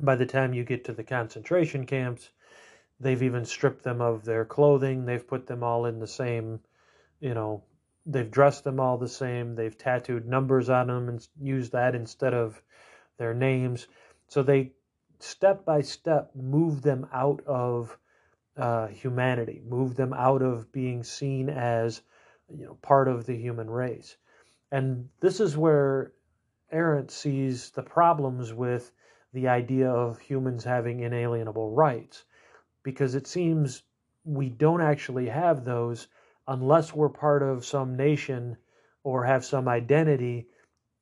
By 0.01 0.15
the 0.15 0.25
time 0.25 0.53
you 0.53 0.63
get 0.63 0.85
to 0.85 0.93
the 0.93 1.03
concentration 1.03 1.85
camps, 1.85 2.31
they've 2.99 3.21
even 3.21 3.45
stripped 3.45 3.83
them 3.83 4.01
of 4.01 4.25
their 4.25 4.45
clothing. 4.45 5.05
They've 5.05 5.27
put 5.27 5.45
them 5.45 5.63
all 5.63 5.85
in 5.85 5.99
the 5.99 6.07
same, 6.07 6.59
you 7.19 7.33
know, 7.33 7.63
they've 8.05 8.31
dressed 8.31 8.63
them 8.63 8.79
all 8.79 8.97
the 8.97 9.07
same. 9.07 9.55
They've 9.55 9.77
tattooed 9.77 10.25
numbers 10.25 10.69
on 10.69 10.87
them 10.87 11.09
and 11.09 11.27
used 11.39 11.73
that 11.73 11.93
instead 11.95 12.33
of 12.33 12.61
their 13.17 13.33
names. 13.33 13.87
So 14.27 14.41
they 14.41 14.71
step 15.19 15.63
by 15.63 15.81
step 15.81 16.31
move 16.35 16.81
them 16.81 17.07
out 17.13 17.41
of 17.45 17.97
uh, 18.57 18.87
humanity, 18.87 19.61
move 19.67 19.95
them 19.95 20.13
out 20.13 20.41
of 20.41 20.71
being 20.71 21.03
seen 21.03 21.49
as 21.49 22.01
you 22.49 22.65
know 22.65 22.77
part 22.81 23.07
of 23.07 23.25
the 23.25 23.35
human 23.35 23.69
race. 23.69 24.17
And 24.71 25.09
this 25.19 25.39
is 25.39 25.55
where 25.55 26.13
Arendt 26.71 27.11
sees 27.11 27.69
the 27.71 27.83
problems 27.83 28.53
with 28.53 28.91
the 29.33 29.47
idea 29.47 29.89
of 29.89 30.19
humans 30.19 30.63
having 30.63 31.01
inalienable 31.01 31.71
rights, 31.71 32.23
because 32.83 33.15
it 33.15 33.27
seems 33.27 33.83
we 34.25 34.49
don't 34.49 34.81
actually 34.81 35.27
have 35.27 35.63
those 35.63 36.07
unless 36.47 36.93
we're 36.93 37.09
part 37.09 37.43
of 37.43 37.65
some 37.65 37.95
nation 37.95 38.57
or 39.03 39.23
have 39.25 39.45
some 39.45 39.67
identity 39.67 40.47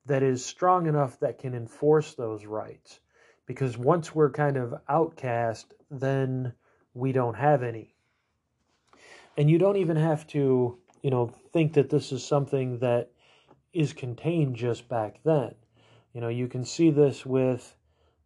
that 0.06 0.24
is 0.24 0.44
strong 0.44 0.88
enough 0.88 1.20
that 1.20 1.40
can 1.40 1.54
enforce 1.54 2.16
those 2.16 2.46
rights. 2.46 3.00
Because 3.46 3.78
once 3.78 4.16
we're 4.16 4.32
kind 4.32 4.58
of 4.58 4.74
outcast, 4.88 5.74
then 5.90 6.54
we 6.94 7.12
don't 7.12 7.36
have 7.36 7.64
any. 7.64 7.94
And 9.38 9.50
you 9.50 9.58
don't 9.58 9.78
even 9.78 9.98
have 9.98 10.26
to, 10.28 10.78
you 11.02 11.10
know, 11.10 11.34
think 11.52 11.74
that 11.74 11.90
this 11.90 12.12
is 12.12 12.24
something 12.24 12.80
that 12.80 13.12
is 13.74 13.94
contained 13.94 14.56
just 14.56 14.88
back 14.90 15.20
then. 15.24 15.56
You 16.14 16.22
know, 16.22 16.30
you 16.30 16.48
can 16.48 16.66
see 16.66 16.92
this 16.92 17.26
with 17.26 17.76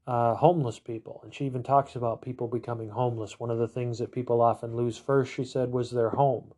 uh, 0.07 0.35
homeless 0.35 0.79
people. 0.79 1.21
And 1.23 1.33
she 1.33 1.45
even 1.45 1.63
talks 1.63 1.95
about 1.95 2.21
people 2.21 2.47
becoming 2.47 2.89
homeless. 2.89 3.39
One 3.39 3.51
of 3.51 3.59
the 3.59 3.67
things 3.67 3.99
that 3.99 4.11
people 4.11 4.41
often 4.41 4.75
lose 4.75 4.97
first, 4.97 5.33
she 5.33 5.43
said, 5.43 5.71
was 5.71 5.91
their 5.91 6.09
home, 6.09 6.53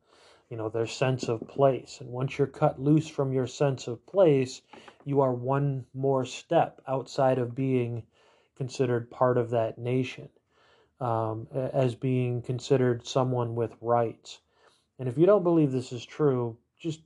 you 0.50 0.58
know, 0.58 0.70
their 0.70 0.88
sense 0.88 1.30
of 1.30 1.48
place. 1.48 1.98
And 2.02 2.10
once 2.10 2.38
you're 2.38 2.48
cut 2.48 2.80
loose 2.80 3.08
from 3.08 3.32
your 3.32 3.48
sense 3.48 3.88
of 3.88 4.06
place, 4.06 4.62
you 5.06 5.22
are 5.22 5.34
one 5.34 5.86
more 5.94 6.26
step 6.26 6.82
outside 6.88 7.38
of 7.38 7.56
being 7.56 8.04
considered 8.56 9.12
part 9.12 9.38
of 9.38 9.52
that 9.52 9.78
nation, 9.78 10.30
um, 11.00 11.48
as 11.54 11.96
being 11.96 12.42
considered 12.42 13.06
someone 13.06 13.56
with 13.56 13.76
rights. 13.82 14.40
And 15.00 15.08
if 15.08 15.18
you 15.18 15.26
don't 15.26 15.44
believe 15.44 15.72
this 15.72 15.92
is 15.92 16.06
true, 16.06 16.58
just 16.80 17.02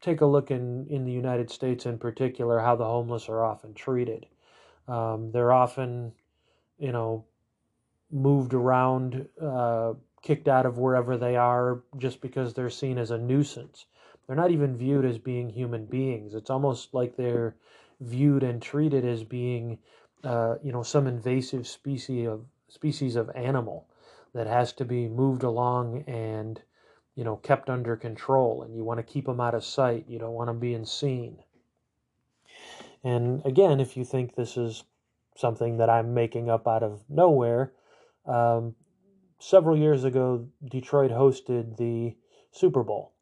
take 0.00 0.20
a 0.20 0.26
look 0.26 0.50
in, 0.50 0.86
in 0.88 1.04
the 1.04 1.12
United 1.12 1.50
States 1.50 1.86
in 1.86 1.98
particular 1.98 2.58
how 2.58 2.76
the 2.76 2.84
homeless 2.84 3.28
are 3.28 3.44
often 3.44 3.72
treated. 3.74 4.26
Um, 4.88 5.30
they're 5.30 5.52
often, 5.52 6.12
you 6.78 6.90
know, 6.90 7.24
moved 8.10 8.52
around, 8.52 9.28
uh, 9.40 9.94
kicked 10.22 10.48
out 10.48 10.66
of 10.66 10.78
wherever 10.78 11.16
they 11.16 11.36
are 11.36 11.82
just 11.98 12.20
because 12.20 12.52
they're 12.52 12.70
seen 12.70 12.98
as 12.98 13.10
a 13.10 13.18
nuisance. 13.18 13.86
They're 14.26 14.36
not 14.36 14.50
even 14.50 14.76
viewed 14.76 15.04
as 15.04 15.18
being 15.18 15.48
human 15.50 15.86
beings. 15.86 16.34
It's 16.34 16.50
almost 16.50 16.94
like 16.94 17.16
they're 17.16 17.56
viewed 18.00 18.42
and 18.42 18.60
treated 18.60 19.04
as 19.04 19.22
being, 19.24 19.78
uh, 20.24 20.56
you 20.62 20.72
know, 20.72 20.82
some 20.82 21.06
invasive 21.06 21.66
species 21.66 22.26
of 22.26 22.44
species 22.68 23.16
of 23.16 23.30
animal 23.34 23.86
that 24.34 24.46
has 24.46 24.72
to 24.72 24.84
be 24.84 25.06
moved 25.06 25.42
along 25.42 26.02
and 26.06 26.62
you 27.14 27.24
know, 27.24 27.36
kept 27.36 27.68
under 27.68 27.96
control 27.96 28.62
and 28.62 28.74
you 28.74 28.84
want 28.84 28.98
to 28.98 29.02
keep 29.12 29.26
them 29.26 29.40
out 29.40 29.54
of 29.54 29.64
sight. 29.64 30.06
You 30.08 30.18
don't 30.18 30.32
want 30.32 30.48
them 30.48 30.58
being 30.58 30.84
seen. 30.84 31.38
And 33.04 33.44
again, 33.44 33.80
if 33.80 33.96
you 33.96 34.04
think 34.04 34.34
this 34.34 34.56
is 34.56 34.84
something 35.36 35.78
that 35.78 35.90
I'm 35.90 36.14
making 36.14 36.48
up 36.48 36.66
out 36.68 36.82
of 36.82 37.02
nowhere, 37.08 37.72
um, 38.26 38.74
several 39.38 39.76
years 39.76 40.04
ago, 40.04 40.48
Detroit 40.70 41.10
hosted 41.10 41.76
the 41.76 42.16
Super 42.52 42.82
Bowl. 42.82 43.12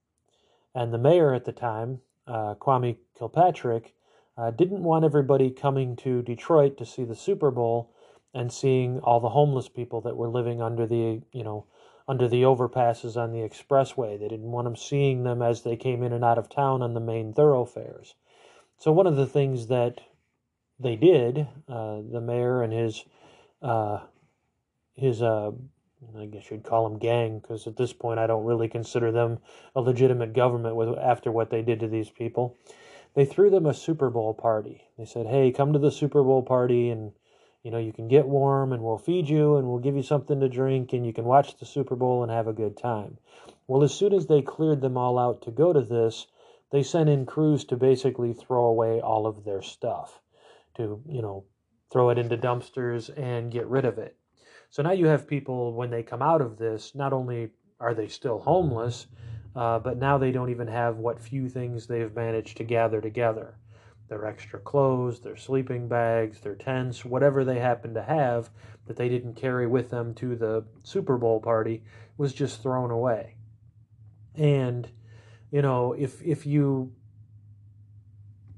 And 0.74 0.92
the 0.92 0.98
mayor 0.98 1.34
at 1.34 1.46
the 1.46 1.52
time, 1.52 2.00
uh, 2.26 2.54
Kwame 2.56 2.98
Kilpatrick, 3.18 3.94
uh, 4.36 4.50
didn't 4.50 4.82
want 4.82 5.04
everybody 5.04 5.50
coming 5.50 5.96
to 5.96 6.22
Detroit 6.22 6.76
to 6.78 6.86
see 6.86 7.04
the 7.04 7.16
Super 7.16 7.50
Bowl 7.50 7.92
and 8.32 8.52
seeing 8.52 9.00
all 9.00 9.18
the 9.18 9.30
homeless 9.30 9.68
people 9.68 10.00
that 10.02 10.16
were 10.16 10.28
living 10.28 10.62
under 10.62 10.86
the, 10.86 11.22
you 11.32 11.42
know, 11.42 11.66
under 12.10 12.26
the 12.26 12.42
overpasses 12.42 13.16
on 13.16 13.30
the 13.30 13.38
expressway. 13.38 14.18
They 14.18 14.26
didn't 14.26 14.50
want 14.50 14.64
them 14.64 14.74
seeing 14.74 15.22
them 15.22 15.42
as 15.42 15.62
they 15.62 15.76
came 15.76 16.02
in 16.02 16.12
and 16.12 16.24
out 16.24 16.38
of 16.38 16.48
town 16.48 16.82
on 16.82 16.92
the 16.92 16.98
main 16.98 17.32
thoroughfares. 17.32 18.16
So, 18.78 18.90
one 18.90 19.06
of 19.06 19.14
the 19.14 19.28
things 19.28 19.68
that 19.68 20.00
they 20.80 20.96
did, 20.96 21.46
uh, 21.68 22.00
the 22.10 22.20
mayor 22.20 22.62
and 22.62 22.72
his, 22.72 23.04
uh, 23.62 24.00
his, 24.96 25.22
uh, 25.22 25.52
I 26.18 26.26
guess 26.26 26.50
you'd 26.50 26.64
call 26.64 26.88
them 26.88 26.98
gang, 26.98 27.38
because 27.38 27.68
at 27.68 27.76
this 27.76 27.92
point 27.92 28.18
I 28.18 28.26
don't 28.26 28.44
really 28.44 28.68
consider 28.68 29.12
them 29.12 29.38
a 29.76 29.80
legitimate 29.80 30.32
government 30.32 30.74
with, 30.74 30.98
after 30.98 31.30
what 31.30 31.50
they 31.50 31.62
did 31.62 31.78
to 31.78 31.86
these 31.86 32.10
people. 32.10 32.56
They 33.14 33.24
threw 33.24 33.50
them 33.50 33.66
a 33.66 33.74
Super 33.74 34.10
Bowl 34.10 34.34
party. 34.34 34.82
They 34.98 35.04
said, 35.04 35.26
"Hey, 35.26 35.52
come 35.52 35.72
to 35.74 35.78
the 35.78 35.92
Super 35.92 36.24
Bowl 36.24 36.42
party 36.42 36.90
and 36.90 37.12
you 37.62 37.70
know, 37.70 37.78
you 37.78 37.92
can 37.92 38.08
get 38.08 38.26
warm 38.26 38.72
and 38.72 38.82
we'll 38.82 38.98
feed 38.98 39.28
you 39.28 39.56
and 39.56 39.68
we'll 39.68 39.78
give 39.78 39.96
you 39.96 40.02
something 40.02 40.40
to 40.40 40.48
drink 40.48 40.92
and 40.92 41.04
you 41.04 41.12
can 41.12 41.24
watch 41.24 41.58
the 41.58 41.66
Super 41.66 41.94
Bowl 41.94 42.22
and 42.22 42.32
have 42.32 42.46
a 42.46 42.54
good 42.54 42.76
time. 42.76 43.18
Well, 43.66 43.82
as 43.82 43.94
soon 43.94 44.14
as 44.14 44.26
they 44.26 44.40
cleared 44.40 44.80
them 44.80 44.96
all 44.96 45.18
out 45.18 45.42
to 45.42 45.50
go 45.50 45.72
to 45.72 45.82
this, 45.82 46.26
they 46.72 46.82
sent 46.82 47.10
in 47.10 47.26
crews 47.26 47.64
to 47.66 47.76
basically 47.76 48.32
throw 48.32 48.64
away 48.64 49.00
all 49.00 49.26
of 49.26 49.44
their 49.44 49.60
stuff, 49.60 50.20
to, 50.76 51.02
you 51.06 51.20
know, 51.20 51.44
throw 51.92 52.10
it 52.10 52.18
into 52.18 52.36
dumpsters 52.36 53.10
and 53.18 53.52
get 53.52 53.66
rid 53.66 53.84
of 53.84 53.98
it. 53.98 54.16
So 54.70 54.82
now 54.82 54.92
you 54.92 55.06
have 55.06 55.26
people, 55.26 55.74
when 55.74 55.90
they 55.90 56.02
come 56.02 56.22
out 56.22 56.40
of 56.40 56.56
this, 56.56 56.94
not 56.94 57.12
only 57.12 57.50
are 57.78 57.92
they 57.92 58.08
still 58.08 58.38
homeless, 58.38 59.06
uh, 59.54 59.80
but 59.80 59.98
now 59.98 60.16
they 60.16 60.30
don't 60.30 60.50
even 60.50 60.68
have 60.68 60.96
what 60.96 61.20
few 61.20 61.48
things 61.48 61.86
they've 61.86 62.14
managed 62.14 62.56
to 62.58 62.64
gather 62.64 63.00
together 63.00 63.56
their 64.10 64.26
extra 64.26 64.58
clothes, 64.58 65.20
their 65.20 65.36
sleeping 65.36 65.88
bags, 65.88 66.40
their 66.40 66.56
tents, 66.56 67.04
whatever 67.04 67.44
they 67.44 67.60
happened 67.60 67.94
to 67.94 68.02
have 68.02 68.50
that 68.86 68.96
they 68.96 69.08
didn't 69.08 69.34
carry 69.34 69.68
with 69.68 69.88
them 69.88 70.12
to 70.14 70.34
the 70.34 70.64
Super 70.82 71.16
Bowl 71.16 71.40
party 71.40 71.84
was 72.18 72.34
just 72.34 72.60
thrown 72.60 72.90
away. 72.90 73.36
And 74.34 74.90
you 75.50 75.62
know, 75.62 75.94
if 75.94 76.20
if 76.22 76.44
you 76.44 76.92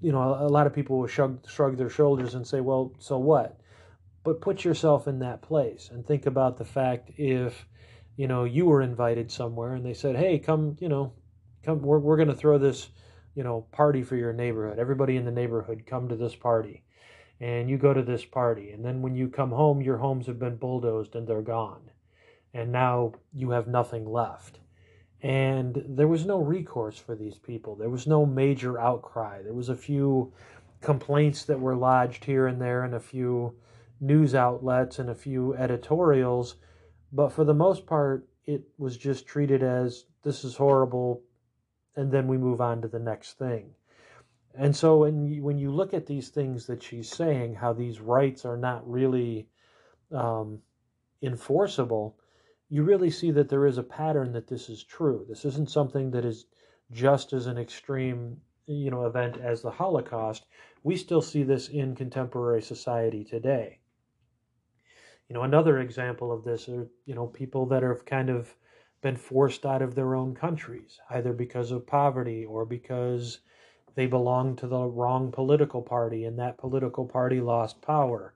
you 0.01 0.11
know, 0.11 0.35
a 0.41 0.49
lot 0.49 0.67
of 0.67 0.73
people 0.73 0.99
will 0.99 1.07
shrug 1.07 1.47
shrug 1.49 1.77
their 1.77 1.91
shoulders 1.91 2.35
and 2.35 2.47
say, 2.47 2.61
"Well, 2.61 2.95
so 2.99 3.19
what?" 3.19 3.61
But 4.25 4.41
put 4.41 4.65
yourself 4.65 5.07
in 5.07 5.19
that 5.21 5.43
place 5.43 5.91
and 5.93 6.05
think 6.05 6.27
about 6.27 6.57
the 6.57 6.65
fact 6.65 7.11
if 7.19 7.67
you 8.17 8.27
know 8.27 8.45
you 8.45 8.65
were 8.65 8.83
invited 8.83 9.31
somewhere 9.31 9.75
and 9.75 9.85
they 9.85 9.95
said, 9.95 10.17
"Hey, 10.17 10.39
come, 10.39 10.77
you 10.81 10.89
know, 10.89 11.13
come 11.63 11.83
we're 11.83 11.99
we're 11.99 12.17
going 12.17 12.29
to 12.29 12.35
throw 12.35 12.57
this 12.59 12.89
you 13.35 13.43
know, 13.43 13.67
party 13.73 14.03
for 14.03 14.17
your 14.17 14.33
neighborhood. 14.33 14.79
Everybody 14.79 15.17
in 15.17 15.25
the 15.25 15.31
neighborhood 15.31 15.85
come 15.87 16.09
to 16.09 16.17
this 16.17 16.35
party. 16.35 16.83
And 17.41 17.69
you 17.69 17.79
go 17.79 17.93
to 17.93 18.03
this 18.03 18.25
party. 18.25 18.71
And 18.71 18.85
then 18.85 19.03
when 19.03 19.15
you 19.15 19.29
come 19.29 19.51
home, 19.51 19.81
your 19.81 19.99
homes 19.99 20.27
have 20.27 20.39
been 20.39 20.57
bulldozed 20.57 21.17
and 21.17 21.27
they're 21.27 21.43
gone. 21.43 21.91
And 22.55 22.71
now 22.71 23.15
you 23.33 23.51
have 23.51 23.67
nothing 23.67 24.05
left. 24.05 24.59
And 25.23 25.83
there 25.89 26.09
was 26.09 26.27
no 26.27 26.39
recourse 26.39 26.99
for 26.99 27.15
these 27.15 27.39
people. 27.39 27.75
There 27.75 27.91
was 27.91 28.07
no 28.07 28.27
major 28.27 28.79
outcry. 28.79 29.43
There 29.43 29.55
was 29.55 29.69
a 29.69 29.77
few 29.77 30.33
complaints 30.81 31.45
that 31.45 31.61
were 31.61 31.77
lodged 31.77 32.25
here 32.25 32.47
and 32.49 32.61
there 32.61 32.85
and 32.85 32.95
a 32.95 33.01
few 33.01 33.55
news 34.01 34.35
outlets 34.35 34.99
and 34.99 35.09
a 35.09 35.15
few 35.15 35.55
editorials. 35.55 36.57
But 37.13 37.31
for 37.31 37.45
the 37.45 37.55
most 37.55 37.87
part, 37.87 38.29
it 38.45 38.63
was 38.79 38.97
just 38.97 39.27
treated 39.27 39.63
as 39.63 40.05
this 40.23 40.45
is 40.45 40.57
horrible 40.57 41.23
and 41.97 42.11
then 42.11 42.27
we 42.27 42.39
move 42.39 42.61
on 42.61 42.83
to 42.83 42.89
the 42.89 42.99
next 42.99 43.39
thing. 43.39 43.75
And 44.55 44.77
so 44.77 44.99
when 44.99 45.27
you, 45.27 45.43
when 45.43 45.59
you 45.59 45.71
look 45.71 45.95
at 45.95 46.07
these 46.07 46.29
things 46.29 46.67
that 46.67 46.83
she's 46.83 47.11
saying, 47.11 47.55
how 47.55 47.73
these 47.73 48.01
rights 48.01 48.45
are 48.45 48.57
not 48.57 48.89
really 48.89 49.49
um, 50.13 50.61
enforceable, 51.23 52.19
you 52.69 52.83
really 52.83 53.11
see 53.11 53.31
that 53.31 53.49
there 53.49 53.67
is 53.67 53.79
a 53.79 53.83
pattern 53.83 54.33
that 54.33 54.49
this 54.49 54.69
is 54.69 54.85
true. 54.85 55.25
This 55.29 55.45
isn't 55.45 55.71
something 55.71 56.11
that 56.11 56.25
is 56.25 56.47
just 56.91 57.33
as 57.33 57.47
an 57.47 57.59
extreme, 57.59 58.39
you 58.67 58.91
know, 58.91 59.07
event 59.07 59.39
as 59.39 59.63
the 59.63 59.71
Holocaust. 59.71 60.47
We 60.83 60.97
still 60.97 61.23
see 61.23 61.43
this 61.43 61.69
in 61.69 61.95
contemporary 61.95 62.63
society 62.63 63.25
today. 63.25 63.79
You 65.29 65.35
know, 65.35 65.43
another 65.43 65.81
example 65.81 66.31
of 66.31 66.45
this 66.45 66.69
are, 66.69 66.89
you 67.07 67.15
know, 67.15 67.27
people 67.27 67.67
that 67.67 67.83
have 67.83 68.05
kind 68.05 68.29
of 68.29 68.55
been 69.03 69.17
forced 69.17 69.67
out 69.67 69.83
of 69.83 69.95
their 69.95 70.15
own 70.15 70.35
countries, 70.35 71.01
either 71.11 71.33
because 71.33 71.73
of 71.73 71.87
poverty 71.87 72.45
or 72.45 72.65
because 72.65 73.41
they 73.95 74.07
belong 74.07 74.57
to 74.57 74.67
the 74.67 74.85
wrong 74.85 75.31
political 75.31 75.83
party 75.83 76.25
and 76.25 76.39
that 76.39 76.57
political 76.57 77.05
party 77.05 77.41
lost 77.41 77.83
power. 77.83 78.33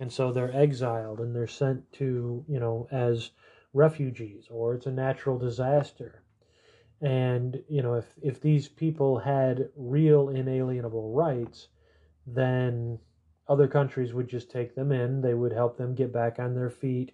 And 0.00 0.10
so 0.10 0.32
they're 0.32 0.54
exiled 0.54 1.20
and 1.20 1.34
they're 1.34 1.46
sent 1.46 1.92
to, 1.94 2.44
you 2.48 2.60
know, 2.60 2.88
as 2.90 3.30
refugees 3.72 4.46
or 4.50 4.74
it's 4.74 4.86
a 4.86 4.92
natural 4.92 5.38
disaster. 5.38 6.22
And, 7.00 7.62
you 7.68 7.82
know, 7.82 7.94
if, 7.94 8.06
if 8.22 8.40
these 8.40 8.68
people 8.68 9.18
had 9.18 9.68
real 9.76 10.30
inalienable 10.30 11.12
rights, 11.12 11.68
then 12.26 12.98
other 13.48 13.68
countries 13.68 14.14
would 14.14 14.28
just 14.28 14.50
take 14.50 14.74
them 14.74 14.90
in. 14.90 15.20
They 15.20 15.34
would 15.34 15.52
help 15.52 15.76
them 15.76 15.94
get 15.94 16.12
back 16.12 16.38
on 16.38 16.54
their 16.54 16.70
feet 16.70 17.12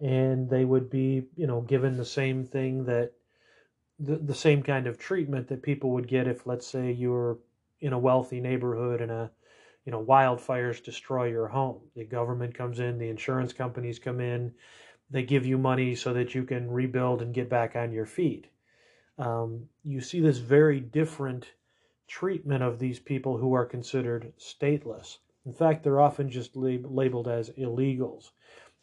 and 0.00 0.48
they 0.50 0.64
would 0.64 0.90
be, 0.90 1.26
you 1.36 1.46
know, 1.46 1.60
given 1.62 1.96
the 1.96 2.04
same 2.04 2.44
thing 2.44 2.84
that 2.84 3.12
the, 3.98 4.16
the 4.16 4.34
same 4.34 4.62
kind 4.62 4.86
of 4.86 4.98
treatment 4.98 5.48
that 5.48 5.62
people 5.62 5.90
would 5.90 6.08
get 6.08 6.28
if, 6.28 6.46
let's 6.46 6.66
say, 6.66 6.92
you 6.92 7.10
were 7.10 7.38
in 7.80 7.92
a 7.92 7.98
wealthy 7.98 8.40
neighborhood 8.40 9.00
and 9.00 9.10
a, 9.10 9.30
you 9.84 9.92
know, 9.92 10.04
wildfires 10.04 10.82
destroy 10.82 11.28
your 11.28 11.48
home. 11.48 11.80
The 11.94 12.04
government 12.04 12.54
comes 12.54 12.80
in, 12.80 12.98
the 12.98 13.08
insurance 13.08 13.52
companies 13.52 13.98
come 13.98 14.20
in, 14.20 14.52
they 15.10 15.22
give 15.22 15.46
you 15.46 15.56
money 15.56 15.94
so 15.94 16.12
that 16.12 16.34
you 16.34 16.44
can 16.44 16.70
rebuild 16.70 17.22
and 17.22 17.32
get 17.32 17.48
back 17.48 17.76
on 17.76 17.92
your 17.92 18.06
feet. 18.06 18.48
Um, 19.18 19.66
you 19.82 20.00
see 20.00 20.20
this 20.20 20.38
very 20.38 20.80
different 20.80 21.46
treatment 22.06 22.62
of 22.62 22.78
these 22.78 22.98
people 22.98 23.38
who 23.38 23.54
are 23.54 23.64
considered 23.64 24.32
stateless. 24.38 25.18
In 25.46 25.52
fact, 25.52 25.84
they're 25.84 26.00
often 26.00 26.28
just 26.28 26.56
lab- 26.56 26.86
labeled 26.90 27.28
as 27.28 27.50
illegals 27.50 28.30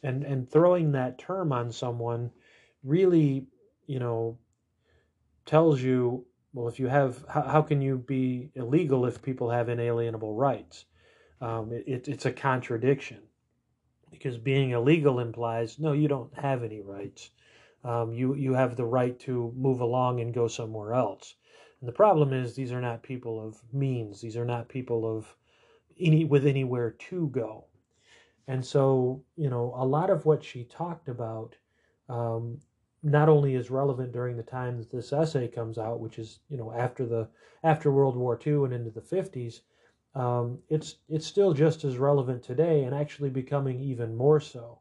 and 0.03 0.23
and 0.23 0.49
throwing 0.49 0.91
that 0.91 1.17
term 1.17 1.51
on 1.51 1.71
someone 1.71 2.29
really 2.83 3.47
you 3.87 3.99
know 3.99 4.37
tells 5.45 5.81
you 5.81 6.25
well 6.53 6.67
if 6.67 6.79
you 6.79 6.87
have 6.87 7.23
how, 7.29 7.41
how 7.41 7.61
can 7.61 7.81
you 7.81 7.97
be 7.97 8.51
illegal 8.55 9.05
if 9.05 9.21
people 9.21 9.49
have 9.49 9.69
inalienable 9.69 10.35
rights? 10.35 10.85
Um, 11.41 11.71
it, 11.73 12.07
it's 12.07 12.25
a 12.25 12.31
contradiction 12.31 13.19
because 14.11 14.37
being 14.37 14.71
illegal 14.71 15.19
implies 15.19 15.79
no 15.79 15.93
you 15.93 16.07
don't 16.07 16.33
have 16.37 16.63
any 16.63 16.81
rights. 16.81 17.31
Um, 17.83 18.13
you 18.13 18.35
you 18.35 18.53
have 18.53 18.75
the 18.75 18.85
right 18.85 19.17
to 19.21 19.53
move 19.55 19.81
along 19.81 20.19
and 20.19 20.33
go 20.33 20.47
somewhere 20.47 20.93
else. 20.93 21.35
And 21.79 21.87
the 21.87 21.93
problem 21.93 22.31
is 22.31 22.55
these 22.55 22.71
are 22.71 22.81
not 22.81 23.03
people 23.03 23.45
of 23.45 23.61
means. 23.73 24.21
These 24.21 24.37
are 24.37 24.45
not 24.45 24.69
people 24.69 25.17
of 25.17 25.35
any 25.99 26.23
with 26.23 26.45
anywhere 26.45 26.91
to 26.91 27.27
go 27.27 27.65
and 28.47 28.65
so, 28.65 29.23
you 29.35 29.49
know, 29.49 29.73
a 29.77 29.85
lot 29.85 30.09
of 30.09 30.25
what 30.25 30.43
she 30.43 30.65
talked 30.65 31.07
about 31.07 31.55
um, 32.09 32.59
not 33.01 33.29
only 33.29 33.55
is 33.55 33.69
relevant 33.69 34.11
during 34.11 34.37
the 34.37 34.43
time 34.43 34.77
that 34.77 34.91
this 34.91 35.13
essay 35.13 35.47
comes 35.47 35.77
out, 35.77 35.99
which 35.99 36.19
is, 36.19 36.39
you 36.49 36.57
know, 36.57 36.71
after 36.71 37.05
the 37.05 37.27
after 37.63 37.91
World 37.91 38.15
War 38.17 38.39
II 38.45 38.65
and 38.65 38.73
into 38.73 38.91
the 38.91 39.01
50s, 39.01 39.61
um, 40.15 40.59
it's 40.69 40.97
it's 41.09 41.25
still 41.25 41.53
just 41.53 41.83
as 41.83 41.97
relevant 41.97 42.43
today 42.43 42.83
and 42.83 42.93
actually 42.93 43.29
becoming 43.29 43.79
even 43.79 44.15
more 44.15 44.39
so. 44.39 44.79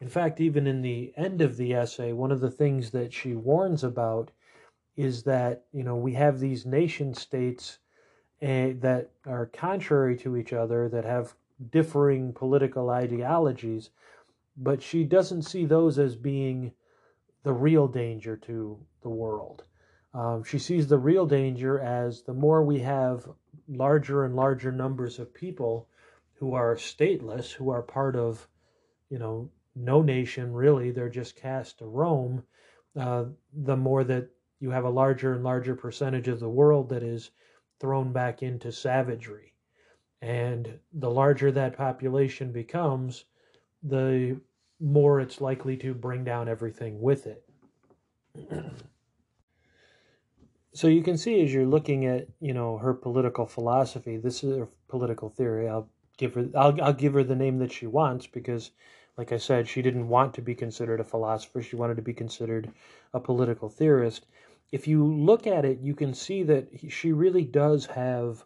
In 0.00 0.08
fact, 0.08 0.40
even 0.40 0.66
in 0.66 0.82
the 0.82 1.12
end 1.16 1.40
of 1.40 1.56
the 1.56 1.74
essay, 1.74 2.12
one 2.12 2.32
of 2.32 2.40
the 2.40 2.50
things 2.50 2.90
that 2.90 3.12
she 3.12 3.34
warns 3.34 3.84
about 3.84 4.30
is 4.96 5.22
that 5.22 5.64
you 5.72 5.82
know 5.82 5.96
we 5.96 6.14
have 6.14 6.40
these 6.40 6.66
nation 6.66 7.14
states 7.14 7.78
uh, 8.42 8.74
that 8.80 9.10
are 9.26 9.46
contrary 9.46 10.16
to 10.16 10.36
each 10.36 10.52
other 10.52 10.88
that 10.88 11.04
have 11.04 11.34
differing 11.70 12.32
political 12.32 12.90
ideologies, 12.90 13.90
but 14.56 14.82
she 14.82 15.04
doesn't 15.04 15.42
see 15.42 15.64
those 15.64 15.98
as 15.98 16.16
being 16.16 16.72
the 17.42 17.52
real 17.52 17.88
danger 17.88 18.36
to 18.36 18.78
the 19.02 19.08
world. 19.08 19.64
Um, 20.14 20.44
she 20.44 20.58
sees 20.58 20.86
the 20.86 20.98
real 20.98 21.26
danger 21.26 21.80
as 21.80 22.22
the 22.22 22.34
more 22.34 22.62
we 22.62 22.80
have 22.80 23.26
larger 23.68 24.24
and 24.24 24.36
larger 24.36 24.70
numbers 24.70 25.18
of 25.18 25.32
people 25.32 25.88
who 26.34 26.54
are 26.54 26.76
stateless, 26.76 27.52
who 27.52 27.70
are 27.70 27.82
part 27.82 28.16
of, 28.16 28.46
you 29.08 29.18
know, 29.18 29.50
no 29.74 30.02
nation 30.02 30.52
really, 30.52 30.90
they're 30.90 31.08
just 31.08 31.36
cast 31.36 31.78
to 31.78 31.86
roam, 31.86 32.42
uh, 32.98 33.24
the 33.54 33.76
more 33.76 34.04
that 34.04 34.28
you 34.60 34.70
have 34.70 34.84
a 34.84 34.90
larger 34.90 35.32
and 35.32 35.42
larger 35.42 35.74
percentage 35.74 36.28
of 36.28 36.40
the 36.40 36.48
world 36.48 36.90
that 36.90 37.02
is 37.02 37.30
thrown 37.80 38.12
back 38.12 38.42
into 38.42 38.70
savagery. 38.70 39.51
And 40.22 40.78
the 40.92 41.10
larger 41.10 41.50
that 41.50 41.76
population 41.76 42.52
becomes, 42.52 43.24
the 43.82 44.40
more 44.78 45.20
it's 45.20 45.40
likely 45.40 45.76
to 45.78 45.92
bring 45.92 46.22
down 46.22 46.48
everything 46.48 47.00
with 47.00 47.26
it. 47.26 47.44
so 50.72 50.86
you 50.86 51.02
can 51.02 51.18
see 51.18 51.42
as 51.42 51.52
you're 51.52 51.66
looking 51.66 52.06
at, 52.06 52.28
you 52.40 52.54
know, 52.54 52.78
her 52.78 52.94
political 52.94 53.46
philosophy, 53.46 54.16
this 54.16 54.44
is 54.44 54.56
her 54.58 54.68
political 54.88 55.28
theory. 55.28 55.68
I'll 55.68 55.88
give 56.16 56.34
her 56.34 56.48
I'll 56.54 56.80
I'll 56.80 56.92
give 56.92 57.14
her 57.14 57.24
the 57.24 57.34
name 57.34 57.58
that 57.58 57.72
she 57.72 57.88
wants 57.88 58.28
because 58.28 58.70
like 59.18 59.32
I 59.32 59.38
said, 59.38 59.68
she 59.68 59.82
didn't 59.82 60.08
want 60.08 60.34
to 60.34 60.42
be 60.42 60.54
considered 60.54 61.00
a 61.00 61.04
philosopher. 61.04 61.62
She 61.62 61.76
wanted 61.76 61.96
to 61.96 62.02
be 62.02 62.14
considered 62.14 62.70
a 63.12 63.20
political 63.20 63.68
theorist. 63.68 64.26
If 64.70 64.86
you 64.86 65.04
look 65.04 65.46
at 65.46 65.64
it, 65.64 65.80
you 65.80 65.94
can 65.94 66.14
see 66.14 66.44
that 66.44 66.68
she 66.88 67.12
really 67.12 67.44
does 67.44 67.86
have 67.86 68.44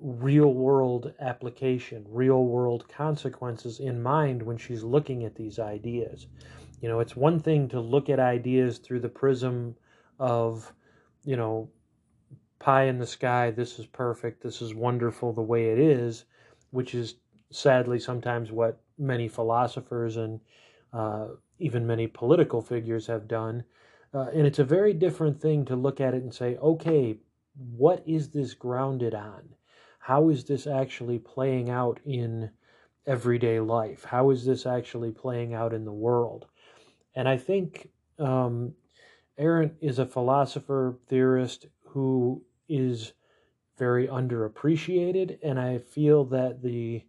real 0.00 0.52
world 0.54 1.12
application, 1.20 2.04
real 2.08 2.44
world 2.44 2.88
consequences 2.88 3.80
in 3.80 4.02
mind 4.02 4.42
when 4.42 4.56
she's 4.56 4.82
looking 4.82 5.24
at 5.24 5.34
these 5.34 5.58
ideas. 5.58 6.26
You 6.80 6.88
know, 6.88 7.00
it's 7.00 7.16
one 7.16 7.40
thing 7.40 7.68
to 7.70 7.80
look 7.80 8.08
at 8.08 8.20
ideas 8.20 8.78
through 8.78 9.00
the 9.00 9.08
prism 9.08 9.74
of, 10.18 10.72
you 11.24 11.36
know, 11.36 11.68
pie 12.58 12.84
in 12.84 12.98
the 12.98 13.06
sky, 13.06 13.50
this 13.50 13.78
is 13.78 13.86
perfect, 13.86 14.42
this 14.42 14.62
is 14.62 14.74
wonderful 14.74 15.32
the 15.32 15.42
way 15.42 15.70
it 15.70 15.78
is, 15.78 16.24
which 16.70 16.94
is 16.94 17.16
sadly 17.50 17.98
sometimes 17.98 18.52
what 18.52 18.80
many 18.98 19.28
philosophers 19.28 20.16
and 20.16 20.40
uh, 20.92 21.28
even 21.58 21.86
many 21.86 22.06
political 22.06 22.60
figures 22.60 23.06
have 23.06 23.26
done. 23.28 23.64
Uh, 24.14 24.26
and 24.34 24.46
it's 24.46 24.58
a 24.58 24.64
very 24.64 24.92
different 24.92 25.40
thing 25.40 25.64
to 25.64 25.76
look 25.76 26.00
at 26.00 26.14
it 26.14 26.22
and 26.22 26.34
say, 26.34 26.56
okay, 26.56 27.18
what 27.76 28.02
is 28.06 28.30
this 28.30 28.54
grounded 28.54 29.14
on? 29.14 29.48
How 30.08 30.30
is 30.30 30.44
this 30.44 30.66
actually 30.66 31.18
playing 31.18 31.68
out 31.68 32.00
in 32.06 32.48
everyday 33.06 33.60
life? 33.60 34.04
How 34.04 34.30
is 34.30 34.42
this 34.42 34.64
actually 34.64 35.12
playing 35.12 35.52
out 35.52 35.74
in 35.74 35.84
the 35.84 35.92
world? 35.92 36.46
And 37.14 37.28
I 37.28 37.36
think 37.36 37.90
um, 38.18 38.72
Arendt 39.36 39.74
is 39.82 39.98
a 39.98 40.06
philosopher 40.06 40.96
theorist 41.08 41.66
who 41.88 42.42
is 42.70 43.12
very 43.76 44.08
underappreciated, 44.08 45.40
and 45.42 45.60
I 45.60 45.76
feel 45.76 46.24
that 46.24 46.62
the 46.62 47.04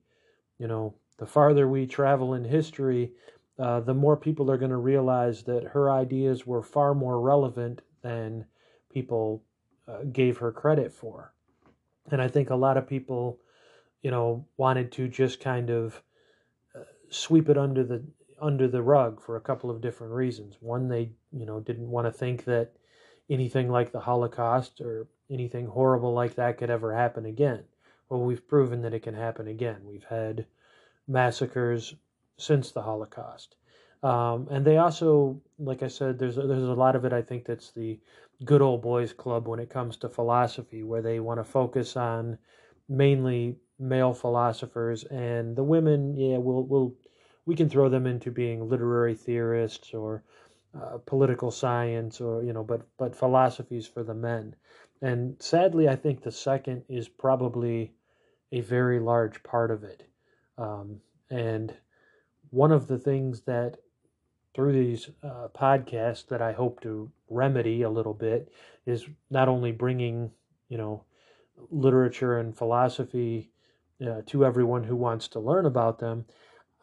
you 0.58 0.68
know 0.68 0.94
the 1.20 1.26
farther 1.26 1.70
we 1.70 1.88
travel 1.88 2.34
in 2.34 2.44
history, 2.44 3.14
uh, 3.58 3.80
the 3.80 3.94
more 3.94 4.18
people 4.18 4.52
are 4.52 4.58
going 4.58 4.72
to 4.72 4.76
realize 4.76 5.44
that 5.44 5.64
her 5.64 5.90
ideas 5.90 6.46
were 6.46 6.62
far 6.62 6.94
more 6.94 7.22
relevant 7.22 7.80
than 8.02 8.44
people 8.92 9.42
uh, 9.88 10.04
gave 10.12 10.40
her 10.40 10.52
credit 10.52 10.92
for. 10.92 11.34
And 12.12 12.22
I 12.22 12.28
think 12.28 12.50
a 12.50 12.56
lot 12.56 12.78
of 12.78 12.88
people, 12.88 13.39
you 14.02 14.12
know, 14.12 14.45
wanted 14.58 14.91
to 14.93 15.08
just 15.08 15.39
kind 15.39 15.69
of 15.69 16.02
uh, 16.76 16.84
sweep 17.10 17.50
it 17.50 17.58
under 17.58 17.84
the 17.84 18.04
under 18.41 18.67
the 18.67 18.82
rug 18.82 19.22
for 19.22 19.36
a 19.36 19.41
couple 19.41 19.69
of 19.69 19.82
different 19.82 20.13
reasons. 20.13 20.56
One, 20.62 20.88
they, 20.88 21.12
you 21.32 21.45
know, 21.45 21.60
didn't 21.60 21.89
want 21.89 22.08
to 22.08 22.12
think 22.12 22.45
that 22.45 22.72
anything 23.30 23.69
like 23.69 23.91
the 23.91 24.00
Holocaust 24.00 24.80
or 24.82 25.08
anything 25.30 25.67
horrible 25.67 26.13
like 26.13 26.36
that 26.36 26.58
could 26.58 26.69
ever 26.69 26.95
happen 26.95 27.26
again. 27.26 27.63
Well, 28.08 28.22
we've 28.22 28.48
proven 28.48 28.82
that 28.84 28.93
it 28.93 29.04
can 29.04 29.13
happen 29.13 29.48
again. 29.48 29.82
We've 29.84 30.06
had 30.06 30.45
massacres 31.08 31.95
since 32.38 32.72
the 32.72 32.82
Holocaust. 32.82 33.56
Um, 34.02 34.48
and 34.50 34.66
they 34.66 34.78
also, 34.78 35.42
like 35.58 35.84
I 35.84 35.88
said, 35.88 36.18
there's 36.18 36.38
a, 36.38 36.44
there's 36.44 36.64
a 36.64 36.74
lot 36.74 36.96
of 36.96 37.06
it. 37.06 37.14
I 37.14 37.22
think 37.22 37.46
that's 37.46 37.72
the 37.72 38.00
good 38.46 38.62
old 38.62 38.82
boys 38.82 39.12
club 39.12 39.48
when 39.48 39.60
it 39.60 39.70
comes 39.70 39.98
to 39.98 40.10
philosophy, 40.10 40.84
where 40.84 41.02
they 41.02 41.20
want 41.20 41.40
to 41.40 41.44
focus 41.44 41.98
on 41.98 42.38
mainly 42.88 43.58
male 43.78 44.14
philosophers, 44.14 45.04
and 45.06 45.56
the 45.56 45.64
women, 45.64 46.16
yeah, 46.16 46.38
we'll 46.38 46.64
we'll 46.64 46.94
we 47.46 47.56
can 47.56 47.70
throw 47.70 47.90
them 47.90 48.08
into 48.08 48.32
being 48.32 48.70
literary 48.70 49.16
theorists 49.16 49.94
or 49.94 50.24
uh, 50.80 50.98
political 51.06 51.52
science, 51.52 52.22
or 52.22 52.44
you 52.44 52.54
know, 52.54 52.64
but 52.64 52.88
but 52.98 53.16
philosophies 53.16 53.88
for 53.88 54.04
the 54.04 54.14
men. 54.14 54.56
And 55.02 55.36
sadly, 55.42 55.88
I 55.88 55.96
think 55.96 56.22
the 56.22 56.32
second 56.32 56.84
is 56.90 57.08
probably 57.08 57.94
a 58.52 58.62
very 58.62 59.00
large 59.00 59.42
part 59.44 59.72
of 59.72 59.84
it. 59.84 60.04
Um, 60.58 61.00
and 61.30 61.74
one 62.50 62.72
of 62.72 62.88
the 62.88 62.98
things 62.98 63.42
that 63.42 63.78
through 64.60 64.74
these 64.74 65.10
uh, 65.24 65.48
podcasts 65.58 66.28
that 66.28 66.41
I 66.41 66.52
hope 66.52 66.82
to 66.82 67.10
remedy 67.30 67.84
a 67.84 67.89
little 67.89 68.13
bit 68.13 68.52
is 68.86 69.06
not 69.30 69.48
only 69.48 69.72
bringing, 69.72 70.32
you 70.67 70.78
know, 70.78 71.06
literature 71.72 72.39
and 72.39 72.54
philosophy 72.58 73.52
uh, 74.06 74.22
to 74.26 74.45
everyone 74.45 74.84
who 74.84 74.98
wants 74.98 75.30
to 75.30 75.39
learn 75.39 75.65
about 75.65 76.00
them. 76.00 76.26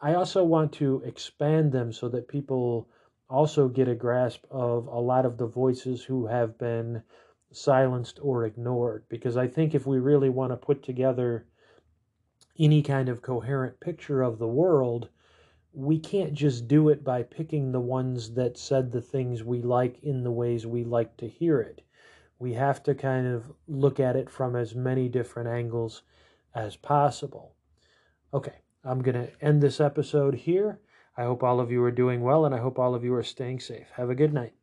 I 0.01 0.15
also 0.15 0.43
want 0.43 0.73
to 0.73 1.03
expand 1.05 1.71
them 1.71 1.93
so 1.93 2.09
that 2.09 2.27
people 2.27 2.89
also 3.29 3.67
get 3.67 3.87
a 3.87 3.93
grasp 3.93 4.43
of 4.49 4.87
a 4.87 4.99
lot 4.99 5.27
of 5.27 5.37
the 5.37 5.45
voices 5.45 6.03
who 6.03 6.25
have 6.25 6.57
been 6.57 7.03
silenced 7.51 8.17
or 8.23 8.45
ignored. 8.45 9.03
Because 9.07 9.37
I 9.37 9.47
think 9.47 9.75
if 9.75 9.85
we 9.85 9.99
really 9.99 10.29
want 10.29 10.51
to 10.51 10.57
put 10.57 10.81
together 10.81 11.45
any 12.57 12.81
kind 12.81 13.07
of 13.07 13.21
coherent 13.21 13.79
picture 13.79 14.23
of 14.23 14.39
the 14.39 14.47
world, 14.47 15.09
we 15.77 15.99
can't 15.99 16.33
just 16.33 16.67
do 16.67 16.89
it 16.89 17.03
by 17.03 17.21
picking 17.21 17.71
the 17.71 17.79
ones 17.79 18.31
that 18.31 18.57
said 18.57 18.91
the 18.91 18.99
things 18.99 19.43
we 19.43 19.61
like 19.61 20.01
in 20.01 20.23
the 20.23 20.31
ways 20.31 20.65
we 20.65 20.83
like 20.83 21.15
to 21.17 21.27
hear 21.27 21.61
it. 21.61 21.83
We 22.39 22.53
have 22.53 22.81
to 22.83 22.95
kind 22.95 23.27
of 23.27 23.53
look 23.67 23.99
at 23.99 24.15
it 24.15 24.27
from 24.27 24.55
as 24.55 24.73
many 24.73 25.07
different 25.07 25.49
angles 25.49 26.01
as 26.55 26.75
possible. 26.75 27.53
Okay, 28.33 28.55
I'm 28.83 29.03
going 29.03 29.27
to 29.27 29.29
end 29.39 29.61
this 29.61 29.79
episode 29.79 30.33
here. 30.33 30.79
I 31.15 31.25
hope 31.25 31.43
all 31.43 31.59
of 31.59 31.69
you 31.69 31.83
are 31.83 31.91
doing 31.91 32.21
well 32.21 32.43
and 32.43 32.55
I 32.55 32.57
hope 32.57 32.79
all 32.79 32.95
of 32.95 33.03
you 33.03 33.13
are 33.13 33.21
staying 33.21 33.59
safe. 33.59 33.91
Have 33.97 34.09
a 34.09 34.15
good 34.15 34.33
night. 34.33 34.56